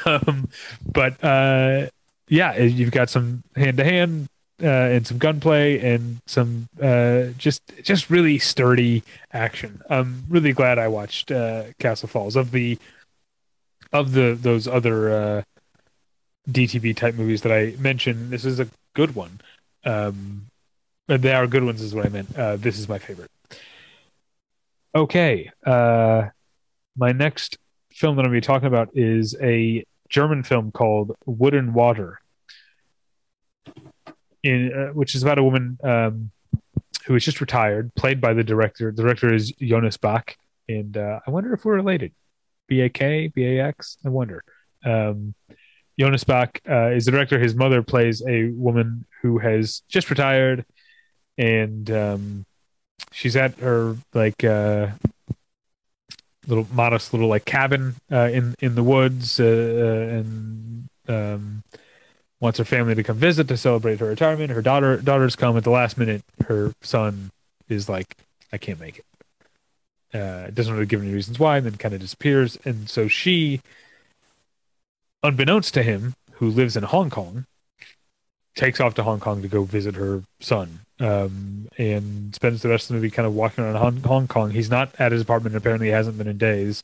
[0.06, 0.48] um,
[0.92, 1.86] but uh,
[2.28, 8.10] yeah, you've got some hand to hand and some gunplay and some uh, just just
[8.10, 9.82] really sturdy action.
[9.88, 12.78] I'm really glad I watched uh, Castle Falls of the
[13.92, 15.42] of the those other uh,
[16.50, 18.30] DTV type movies that I mentioned.
[18.30, 19.40] This is a good one.
[19.84, 20.46] Um,
[21.06, 22.36] they are good ones, is what I meant.
[22.36, 23.30] Uh, this is my favorite.
[24.96, 25.50] Okay.
[25.66, 26.28] Uh,
[26.96, 27.58] my next
[27.92, 31.74] film that I'm going to be talking about is a German film called Wood and
[31.74, 32.18] Water,
[34.42, 36.30] in uh, which is about a woman um,
[37.04, 38.90] who is just retired, played by the director.
[38.90, 42.14] The director is Jonas Bak, and uh, I wonder if we're related.
[42.66, 43.98] B A K, B A X.
[44.02, 44.44] I wonder.
[44.82, 45.34] Um,
[46.00, 47.38] Jonas Bak uh, is the director.
[47.38, 50.64] His mother plays a woman who has just retired,
[51.36, 52.46] and um,
[53.16, 54.88] she's at her like uh,
[56.46, 61.62] little modest little like cabin uh, in in the woods, uh, uh, and um,
[62.40, 64.50] wants her family to come visit to celebrate her retirement.
[64.50, 66.22] Her daughter daughters come at the last minute.
[66.46, 67.30] Her son
[67.68, 68.14] is like,
[68.52, 69.04] "I can't make it."
[70.14, 72.58] Uh, doesn't really give any reasons why, and then kind of disappears.
[72.64, 73.60] And so she
[75.22, 77.46] unbeknownst to him, who lives in Hong Kong,
[78.54, 82.84] takes off to Hong Kong to go visit her son um, and spends the rest
[82.84, 84.50] of the movie kind of walking around Hong, Hong Kong.
[84.50, 85.56] He's not at his apartment.
[85.56, 86.82] Apparently, hasn't been in days.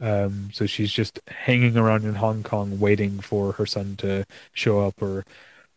[0.00, 4.80] Um, so she's just hanging around in Hong Kong, waiting for her son to show
[4.80, 5.24] up or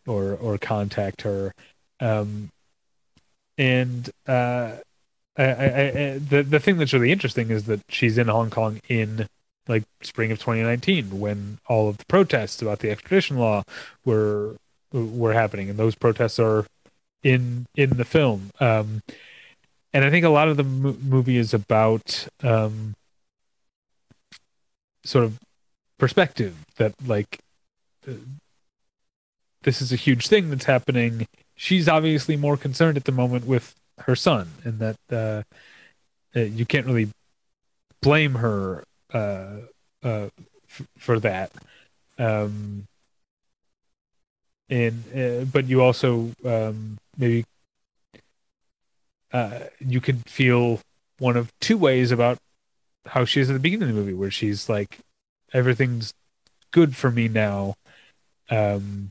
[0.05, 1.53] or or contact her.
[1.99, 2.49] Um,
[3.57, 4.77] and uh,
[5.37, 8.81] I, I, I, the the thing that's really interesting is that she's in Hong Kong
[8.89, 9.27] in
[9.67, 13.63] like spring of 2019 when all of the protests about the extradition law
[14.03, 14.55] were
[14.91, 16.65] were happening and those protests are
[17.23, 19.01] in in the film um
[19.93, 22.93] and i think a lot of the mo- movie is about um
[25.03, 25.39] sort of
[25.97, 27.39] perspective that like
[28.07, 28.13] uh,
[29.63, 33.75] this is a huge thing that's happening she's obviously more concerned at the moment with
[33.99, 35.43] her son and that uh,
[36.35, 37.09] uh you can't really
[38.01, 39.57] blame her uh,
[40.03, 40.29] uh,
[40.67, 41.51] f- for that.
[42.17, 42.85] Um,
[44.69, 47.45] and but you also um, maybe
[49.31, 50.79] uh, you could feel
[51.19, 52.39] one of two ways about
[53.05, 54.99] how she is at the beginning of the movie, where she's like,
[55.53, 56.13] everything's
[56.71, 57.75] good for me now,
[58.49, 59.09] um,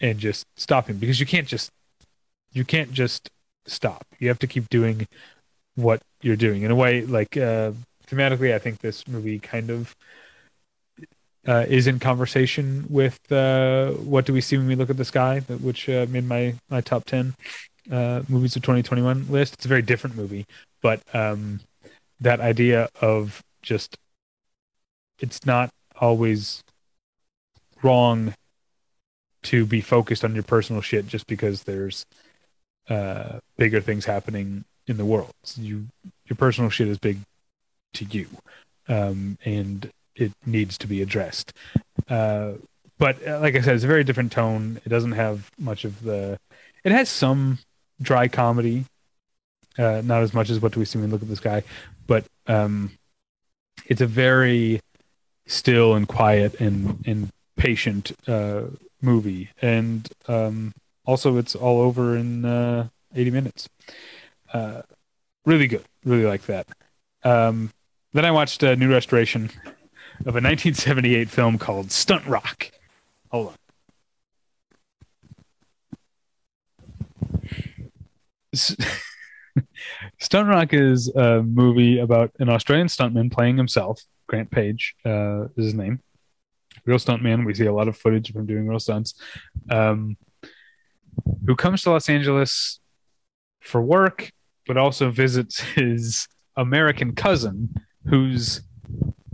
[0.00, 1.70] and just stopping because you can't just
[2.52, 3.30] you can't just
[3.66, 4.04] stop.
[4.18, 5.06] You have to keep doing
[5.74, 7.72] what you're doing in a way like uh
[8.06, 9.96] thematically, I think this movie kind of
[11.46, 15.04] uh, is in conversation with uh, what do we see when we look at the
[15.04, 17.34] sky, which uh, made my my top ten
[17.90, 19.54] uh, movies of 2021 list.
[19.54, 20.46] It's a very different movie,
[20.80, 21.60] but um,
[22.20, 23.96] that idea of just
[25.18, 26.62] it's not always
[27.82, 28.34] wrong
[29.42, 32.04] to be focused on your personal shit just because there's
[32.88, 35.32] uh, bigger things happening in the world.
[35.56, 35.86] You
[36.26, 37.18] your personal shit is big
[37.94, 38.28] to you,
[38.88, 41.52] um, and it needs to be addressed.
[42.08, 42.52] Uh,
[42.98, 44.80] but uh, like I said, it's a very different tone.
[44.84, 46.38] It doesn't have much of the.
[46.84, 47.58] It has some
[48.00, 48.84] dry comedy,
[49.78, 51.62] uh, not as much as what do we see when we look at the sky,
[52.06, 52.92] but um,
[53.86, 54.80] it's a very
[55.46, 58.62] still and quiet and and patient uh,
[59.00, 60.72] movie, and um,
[61.04, 63.68] also it's all over in uh, 80 minutes.
[64.52, 64.82] Uh,
[65.44, 66.66] really good, really like that.
[67.24, 67.70] Um,
[68.12, 69.50] then I watched a new restoration
[70.22, 72.70] of a 1978 film called Stunt Rock.
[73.30, 73.54] Hold on.
[80.20, 84.00] Stunt Rock is a movie about an Australian stuntman playing himself.
[84.28, 86.00] Grant Page uh, is his name.
[86.84, 87.44] Real stuntman.
[87.44, 89.14] We see a lot of footage of him doing real stunts.
[89.70, 90.16] Um,
[91.46, 92.78] who comes to Los Angeles
[93.60, 94.30] for work,
[94.66, 97.74] but also visits his American cousin
[98.06, 98.62] who's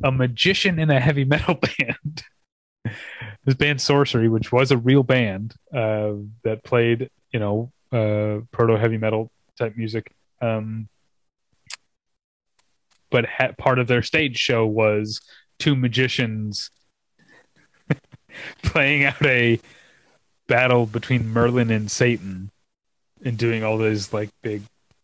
[0.02, 2.22] a magician in a heavy metal band.
[3.44, 6.12] this band Sorcery, which was a real band uh,
[6.44, 10.12] that played, you know, uh, proto heavy metal type music.
[10.40, 10.88] Um,
[13.10, 15.20] but ha- part of their stage show was
[15.58, 16.70] two magicians
[18.62, 19.60] playing out a
[20.46, 22.50] battle between Merlin and Satan
[23.24, 24.62] and doing all those like big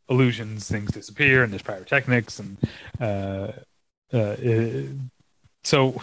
[0.08, 2.56] illusions, things disappear, and there's pyrotechnics, and
[3.00, 3.52] uh,
[4.12, 4.90] uh, it,
[5.62, 6.00] so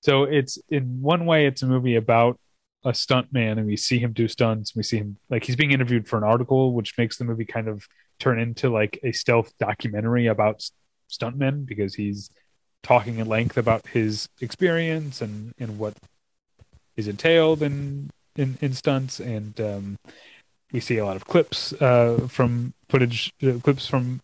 [0.00, 2.38] so it's in one way it's a movie about
[2.84, 4.74] a stunt man, and we see him do stunts.
[4.74, 7.68] We see him like he's being interviewed for an article, which makes the movie kind
[7.68, 7.86] of
[8.18, 10.68] turn into like a stealth documentary about
[11.10, 12.30] stuntmen because he's
[12.82, 15.94] talking at length about his experience and and what
[16.96, 19.98] is entailed in in, in stunts and um,
[20.72, 24.20] we see a lot of clips uh, from footage, uh, clips from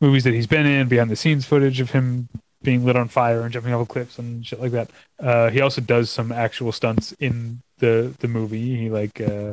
[0.00, 2.28] movies that he's been in, behind the scenes footage of him
[2.62, 4.90] being lit on fire and jumping off of cliffs and shit like that.
[5.20, 8.76] Uh, he also does some actual stunts in the the movie.
[8.76, 9.52] He like uh,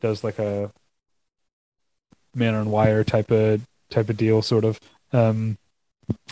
[0.00, 0.70] does like a
[2.34, 3.60] man on wire type of
[3.90, 4.80] type of deal, sort of.
[5.12, 5.58] Um,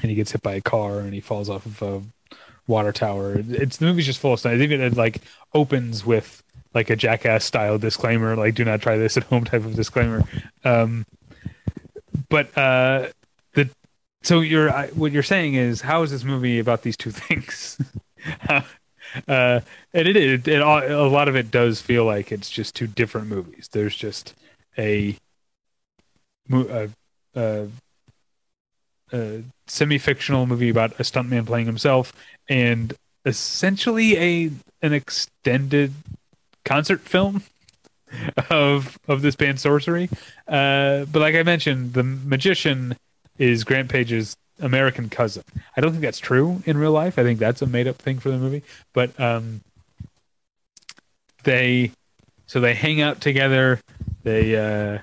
[0.03, 2.03] and he gets hit by a car and he falls off of a
[2.67, 3.37] water tower.
[3.37, 4.53] It's the movie's just full of stuff.
[4.53, 5.23] I think it like
[5.55, 6.43] opens with
[6.75, 10.25] like a jackass style disclaimer, like "Do not try this at home" type of disclaimer.
[10.65, 11.07] Um,
[12.29, 13.09] but uh,
[14.23, 17.79] so you're I, what you're saying is how is this movie about these two things?
[18.49, 19.61] uh,
[19.95, 23.69] and it, it, a lot of it does feel like it's just two different movies.
[23.73, 24.35] There's just
[24.77, 25.17] a
[26.51, 26.89] a,
[27.35, 27.69] a,
[29.13, 32.13] a semi-fictional movie about a stuntman playing himself,
[32.49, 32.95] and
[33.25, 34.51] essentially a
[34.83, 35.93] an extended
[36.65, 37.43] concert film
[38.51, 40.09] of of this band Sorcery.
[40.47, 42.97] Uh, but like I mentioned, the magician
[43.39, 45.45] is Grant Page's American cousin.
[45.77, 47.19] I don't think that's true in real life.
[47.19, 48.63] I think that's a made up thing for the movie.
[48.93, 49.61] But um,
[51.45, 51.93] they
[52.47, 53.81] so they hang out together.
[54.25, 54.99] They uh,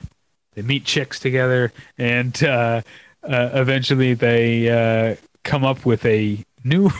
[0.53, 2.81] they meet chicks together, and uh,
[3.23, 6.89] uh, eventually they uh, come up with a new.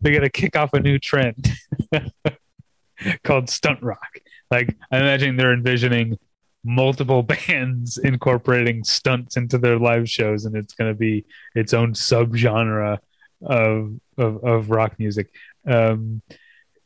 [0.00, 1.52] They're gonna kick off a new trend
[3.24, 4.18] called stunt rock.
[4.50, 6.18] Like I imagine they're envisioning
[6.64, 11.92] multiple bands incorporating stunts into their live shows, and it's going to be its own
[11.94, 12.98] subgenre
[13.42, 15.30] of of, of rock music.
[15.66, 16.22] Um,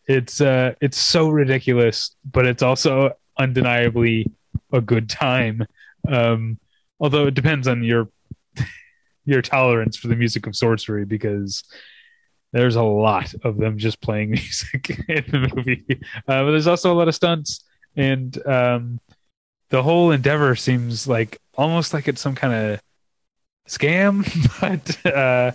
[0.06, 4.30] it's uh, it's so ridiculous, but it's also undeniably
[4.72, 5.66] a good time.
[6.08, 6.58] Um,
[7.00, 8.08] although it depends on your
[9.24, 11.64] your tolerance for the music of sorcery, because
[12.52, 15.84] there's a lot of them just playing music in the movie.
[16.28, 17.64] Uh, but there's also a lot of stunts,
[17.96, 19.00] and um,
[19.72, 22.80] the whole endeavor seems like almost like it's some kind of
[23.66, 24.22] scam.
[24.60, 25.52] but uh,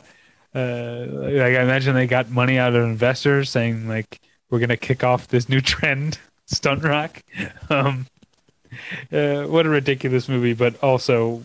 [0.57, 5.03] uh, like I imagine they got money out of investors saying like we're gonna kick
[5.03, 7.21] off this new trend, stunt rock.
[7.69, 8.07] Um,
[9.11, 11.43] uh, what a ridiculous movie, but also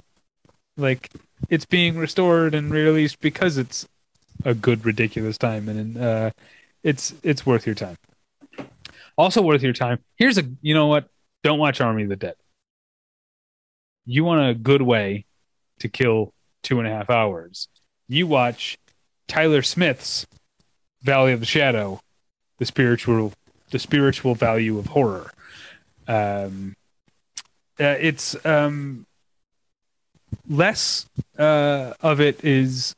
[0.79, 1.11] like
[1.51, 3.87] it's being restored and released because it's
[4.47, 6.31] a good ridiculous time, and uh,
[6.83, 7.97] it's it's worth your time.
[9.19, 9.99] Also worth your time.
[10.17, 11.11] Here's a you know what?
[11.43, 12.35] Don't watch Army of the Dead.
[14.05, 15.25] You want a good way
[15.79, 16.33] to kill
[16.63, 17.69] two and a half hours.
[18.09, 18.79] You watch
[19.29, 20.27] Tyler Smith's
[21.03, 22.01] Valley of the Shadow,
[22.59, 23.33] the spiritual
[23.71, 25.33] the spiritual value of horror.
[26.07, 26.77] Um,
[27.81, 29.07] uh, it's um,
[30.49, 31.07] less
[31.39, 32.95] uh, of it is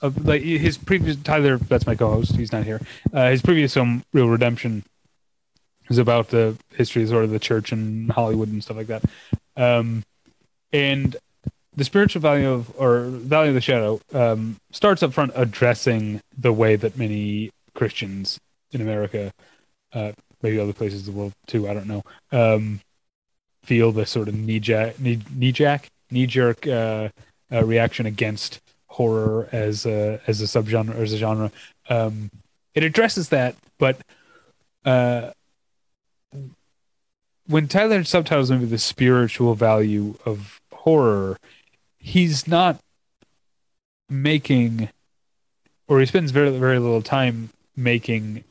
[0.00, 1.58] of like his previous Tyler.
[1.58, 2.36] That's my co-host.
[2.36, 2.80] He's not here.
[3.12, 4.84] Uh, his previous film, Real Redemption,
[5.88, 9.02] is about the history of sort of the church and Hollywood and stuff like that.
[9.56, 10.04] Um,
[10.74, 11.16] and
[11.76, 16.52] the spiritual value of or Valley of the Shadow um, starts up front addressing the
[16.52, 18.38] way that many Christians
[18.72, 19.32] in America,
[19.92, 20.12] uh,
[20.42, 22.02] maybe other places in the world too, I don't know,
[22.32, 22.80] um,
[23.62, 27.08] feel the sort of knee jack, knee, knee jack, knee jerk uh,
[27.52, 31.52] uh, reaction against horror as a as a subgenre or as a genre.
[31.88, 32.30] Um,
[32.74, 33.96] it addresses that, but
[34.84, 35.30] uh,
[37.46, 41.38] when Tyler subtitles maybe the spiritual value of horror,
[41.98, 42.78] he's not
[44.10, 44.90] making,
[45.88, 48.44] or he spends very very little time making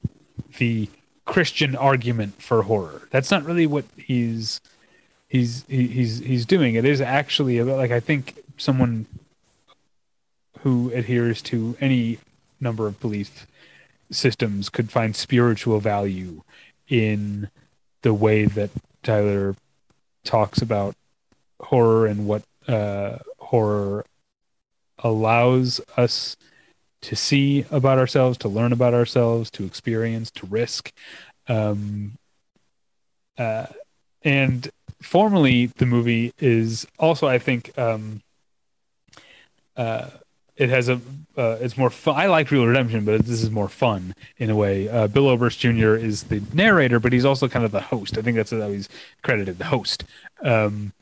[0.58, 0.90] the
[1.26, 3.08] Christian argument for horror.
[3.12, 4.60] That's not really what he's
[5.30, 6.76] he's he's he's doing.
[6.76, 9.06] It is actually about like I think someone
[10.62, 12.18] who adheres to any
[12.60, 13.46] number of belief
[14.10, 16.42] systems could find spiritual value
[16.88, 17.50] in
[18.02, 18.70] the way that
[19.04, 19.56] Tyler
[20.24, 20.96] talks about
[21.64, 24.06] horror and what uh, horror
[25.00, 26.36] allows us
[27.02, 30.92] to see about ourselves, to learn about ourselves, to experience, to risk.
[31.48, 32.14] Um,
[33.38, 33.68] uh,
[34.24, 34.70] and
[35.02, 38.22] formally, the movie is also, I think, um,
[39.76, 40.10] uh,
[40.56, 41.02] it has a
[41.36, 42.16] uh, it's more fun.
[42.16, 44.88] I like Real Redemption, but this is more fun in a way.
[44.88, 45.96] Uh, Bill Oberst Jr.
[45.96, 48.20] is the narrator, but he's also kind of the host.
[48.20, 48.88] I think that's how he's
[49.24, 50.04] credited, the host.
[50.44, 50.94] Um,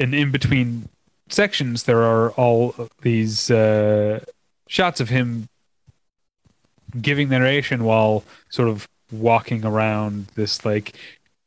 [0.00, 0.88] and in between
[1.28, 4.20] sections, there are all these uh,
[4.66, 5.48] shots of him
[7.00, 10.96] giving narration while sort of walking around this like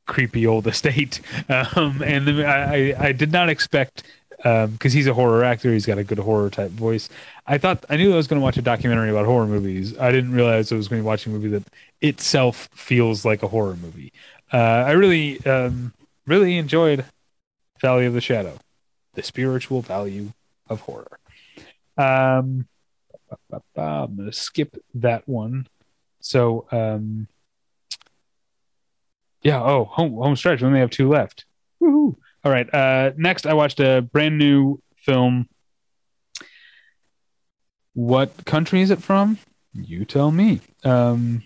[0.06, 1.20] creepy old estate.
[1.50, 4.04] Um, and I, I did not expect
[4.38, 5.72] because um, he's a horror actor.
[5.72, 7.10] He's got a good horror type voice.
[7.48, 9.98] I thought I knew I was going to watch a documentary about horror movies.
[9.98, 11.64] I didn't realize I was going to be watching a movie that
[12.02, 14.12] itself feels like a horror movie.
[14.52, 15.94] Uh, I really, um,
[16.28, 17.06] really enjoyed
[17.84, 18.58] Valley of the Shadow,
[19.14, 20.32] the spiritual value
[20.70, 21.20] of horror.
[21.98, 22.68] Um,
[23.78, 25.68] I'm going to skip that one.
[26.22, 27.28] So, um,
[29.42, 29.62] yeah.
[29.62, 30.62] Oh, home home stretch.
[30.62, 31.44] We only have two left.
[31.82, 32.16] Woohoo!
[32.46, 32.74] All right.
[32.74, 35.50] Uh, next, I watched a brand new film.
[37.94, 39.38] What country is it from?
[39.74, 40.62] You tell me.
[40.86, 41.44] Um,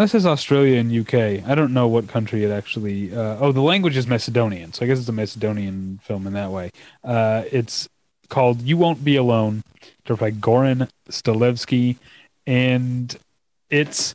[0.00, 1.48] this is Australia and UK.
[1.48, 3.14] I don't know what country it actually.
[3.14, 6.50] Uh, oh, the language is Macedonian, so I guess it's a Macedonian film in that
[6.50, 6.70] way.
[7.04, 7.88] Uh, it's
[8.28, 9.62] called "You Won't Be Alone,"
[10.04, 11.96] directed by Goran Stolevski,
[12.46, 13.16] and
[13.70, 14.14] it's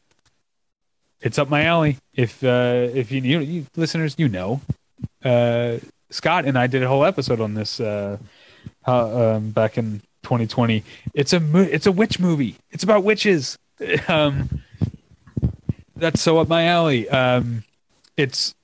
[1.21, 1.97] it's up my alley.
[2.13, 4.61] If uh, if you, you, you listeners, you know,
[5.23, 5.77] uh,
[6.09, 8.17] Scott and I did a whole episode on this uh,
[8.85, 10.83] um, back in 2020.
[11.13, 12.55] It's a mo- it's a witch movie.
[12.71, 13.57] It's about witches.
[14.09, 14.61] Um,
[15.99, 17.07] that's so up my alley.
[17.09, 17.63] Um,
[18.17, 18.55] it's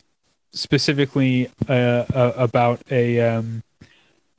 [0.52, 3.64] specifically uh, uh, about a um,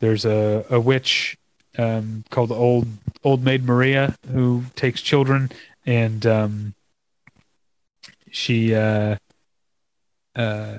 [0.01, 1.37] there's a, a witch
[1.79, 2.89] um, called old
[3.23, 5.51] old maid Maria who takes children
[5.85, 6.75] and um,
[8.31, 9.17] she uh,
[10.35, 10.77] uh,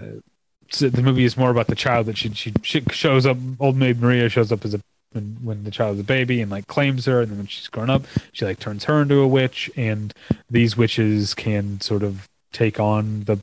[0.70, 3.78] so the movie is more about the child that she, she she shows up old
[3.78, 4.82] maid Maria shows up as a
[5.12, 7.68] when, when the child is a baby and like claims her and then when she's
[7.68, 10.14] grown up she like turns her into a witch and
[10.49, 13.41] these witches can sort of take on the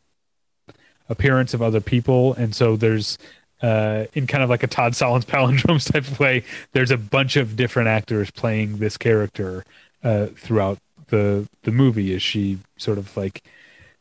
[1.08, 3.18] appearance of other people and so there's
[3.62, 7.36] uh, in kind of like a Todd Solondz palindromes type of way there's a bunch
[7.36, 9.64] of different actors playing this character
[10.02, 13.42] uh, throughout the the movie as she sort of like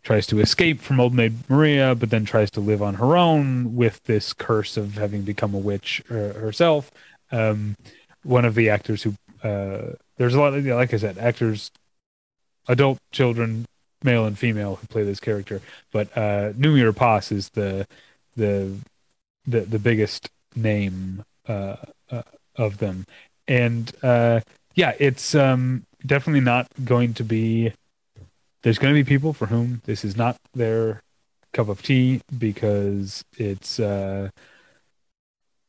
[0.04, 3.76] tries to escape from old maid Maria, but then tries to live on her own
[3.76, 6.92] with this curse of having become a witch uh, herself.
[7.34, 7.76] Um,
[8.24, 11.72] one of the actors who uh, there's a lot of like I said, actors,
[12.68, 13.66] adult children,
[14.04, 15.62] male and female who play this character,
[15.92, 17.86] but uh, Noomi Rapace is the
[18.36, 18.78] the
[19.46, 21.76] the the biggest name uh,
[22.12, 22.22] uh,
[22.56, 23.06] of them,
[23.48, 24.40] and uh,
[24.76, 27.74] yeah, it's um, definitely not going to be
[28.64, 31.02] there's going to be people for whom this is not their
[31.52, 34.30] cup of tea because it's uh,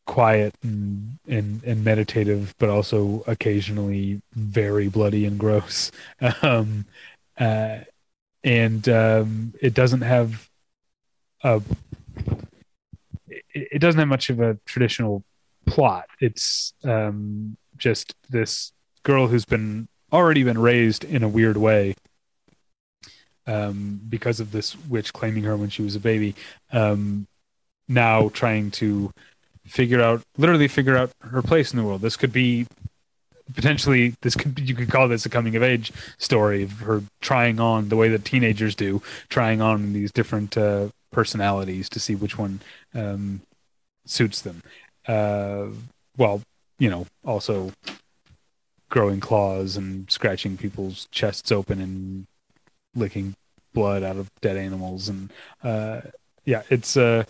[0.07, 5.91] quiet and, and and meditative, but also occasionally very bloody and gross.
[6.43, 6.85] Um,
[7.39, 7.79] uh,
[8.45, 10.49] and um, it doesn't have
[11.43, 11.63] a
[13.29, 15.25] it, it doesn't have much of a traditional
[15.67, 16.07] plot.
[16.21, 21.95] It's um, just this girl who's been already been raised in a weird way
[23.47, 26.35] um, because of this witch claiming her when she was a baby.
[26.73, 27.27] Um,
[27.89, 29.13] now trying to
[29.65, 32.01] figure out, literally figure out her place in the world.
[32.01, 32.67] This could be
[33.55, 37.61] potentially this could you could call this a coming of age story of her trying
[37.61, 42.39] on the way that teenagers do, trying on these different uh, personalities to see which
[42.39, 42.61] one
[42.95, 43.41] um,
[44.07, 44.63] suits them.
[45.07, 45.67] Uh,
[46.17, 46.41] well,
[46.79, 47.73] you know, also
[48.89, 52.27] growing claws and scratching people's chests open and
[52.95, 53.35] licking
[53.73, 55.33] blood out of dead animals and
[55.65, 56.01] uh,
[56.45, 57.25] yeah it's uh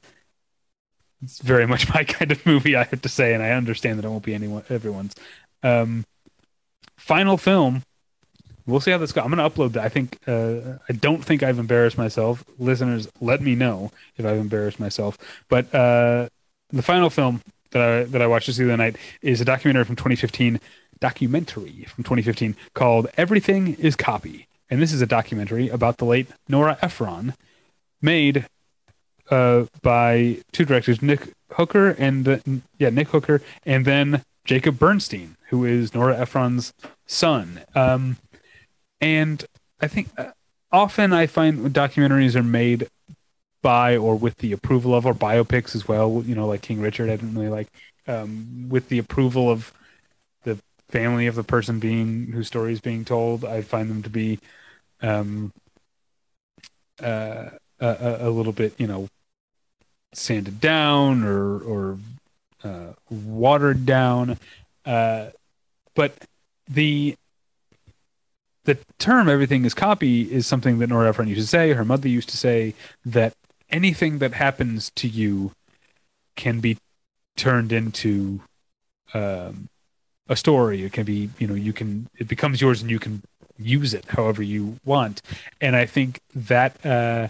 [1.24, 4.04] it's very much my kind of movie i have to say and i understand that
[4.04, 5.14] it won't be anyone everyone's.
[5.62, 6.04] Um
[6.96, 7.82] final film
[8.66, 9.84] we'll see how this goes i'm going to upload that.
[9.84, 12.44] I think uh, i don't think i've embarrassed myself.
[12.58, 15.18] Listeners let me know if i've embarrassed myself.
[15.48, 16.28] But uh
[16.70, 19.84] the final film that i that i watched this the other night is a documentary
[19.84, 20.60] from 2015
[21.00, 24.46] documentary from 2015 called everything is copy.
[24.70, 27.34] And this is a documentary about the late Nora Ephron,
[28.00, 28.46] made
[29.30, 32.38] uh, by two directors, Nick Hooker and uh,
[32.78, 36.72] yeah, Nick Hooker, and then Jacob Bernstein, who is Nora Ephron's
[37.06, 37.60] son.
[37.74, 38.16] Um,
[39.00, 39.44] and
[39.80, 40.32] I think uh,
[40.72, 42.88] often I find documentaries are made
[43.62, 46.22] by or with the approval of, or biopics as well.
[46.26, 47.68] You know, like King Richard, I didn't really like,
[48.06, 49.72] um, with the approval of
[50.42, 50.58] the
[50.88, 53.44] family of the person being whose story is being told.
[53.44, 54.38] I find them to be
[55.00, 55.52] um,
[57.02, 57.50] uh,
[57.80, 59.08] a, a, little bit, you know,
[60.16, 61.98] sanded down or or
[62.62, 64.38] uh, watered down.
[64.84, 65.26] Uh,
[65.94, 66.14] but
[66.68, 67.16] the
[68.64, 71.72] the term "everything is copy" is something that Nora Ephron used to say.
[71.72, 73.34] Her mother used to say that
[73.70, 75.52] anything that happens to you
[76.36, 76.78] can be
[77.36, 78.40] turned into
[79.12, 79.68] um,
[80.28, 80.84] a story.
[80.84, 83.22] It can be, you know, you can it becomes yours and you can
[83.58, 85.22] use it however you want.
[85.60, 87.28] And I think that uh,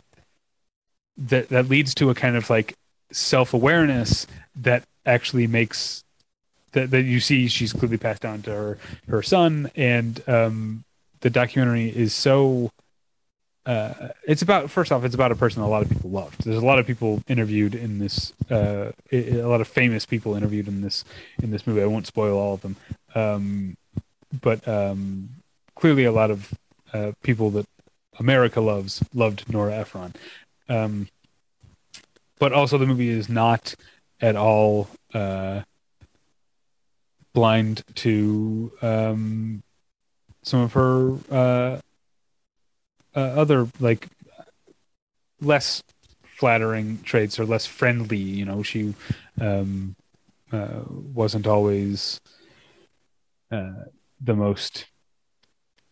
[1.17, 2.75] that that leads to a kind of like
[3.13, 6.05] self awareness that actually makes
[6.73, 10.85] that that you see she's clearly passed down to her her son, and um,
[11.21, 12.71] the documentary is so
[13.67, 16.45] uh, it's about first off, it's about a person a lot of people loved.
[16.45, 20.69] There's a lot of people interviewed in this, uh, a lot of famous people interviewed
[20.69, 21.05] in this
[21.43, 21.83] in this movie.
[21.83, 22.77] I won't spoil all of them,
[23.15, 23.77] um,
[24.43, 25.31] but um,
[25.75, 26.53] clearly a lot of
[26.93, 27.67] uh, people that
[28.19, 30.15] America loves loved Nora Ephron.
[30.69, 31.09] Um,
[32.39, 33.75] but also, the movie is not
[34.21, 35.63] at all uh,
[37.33, 39.63] blind to um,
[40.43, 41.81] some of her uh,
[43.15, 44.09] uh, other like
[45.41, 45.83] less
[46.23, 48.19] flattering traits or less friendly.
[48.19, 48.95] You know, she
[49.41, 49.95] um,
[50.53, 52.21] uh, wasn't always
[53.51, 53.85] uh,
[54.21, 54.87] the most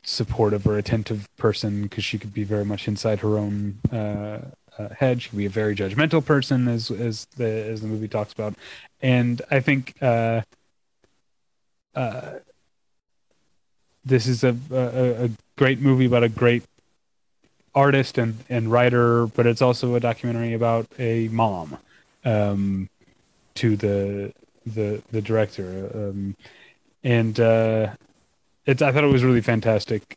[0.05, 4.41] supportive or attentive person because she could be very much inside her own uh,
[4.79, 5.23] uh, head.
[5.23, 8.55] She could be a very judgmental person, as as the as the movie talks about.
[9.01, 10.43] And I think uh,
[11.95, 12.35] uh,
[14.05, 16.65] this is a, a a great movie about a great
[17.75, 21.79] artist and and writer, but it's also a documentary about a mom
[22.25, 22.89] um,
[23.55, 24.33] to the
[24.67, 25.91] the the director.
[25.95, 26.37] Um,
[27.05, 27.95] and uh,
[28.67, 30.17] it's I thought it was a really fantastic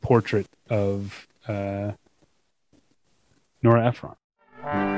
[0.00, 1.92] portrait of uh,
[3.62, 4.97] Nora Ephron.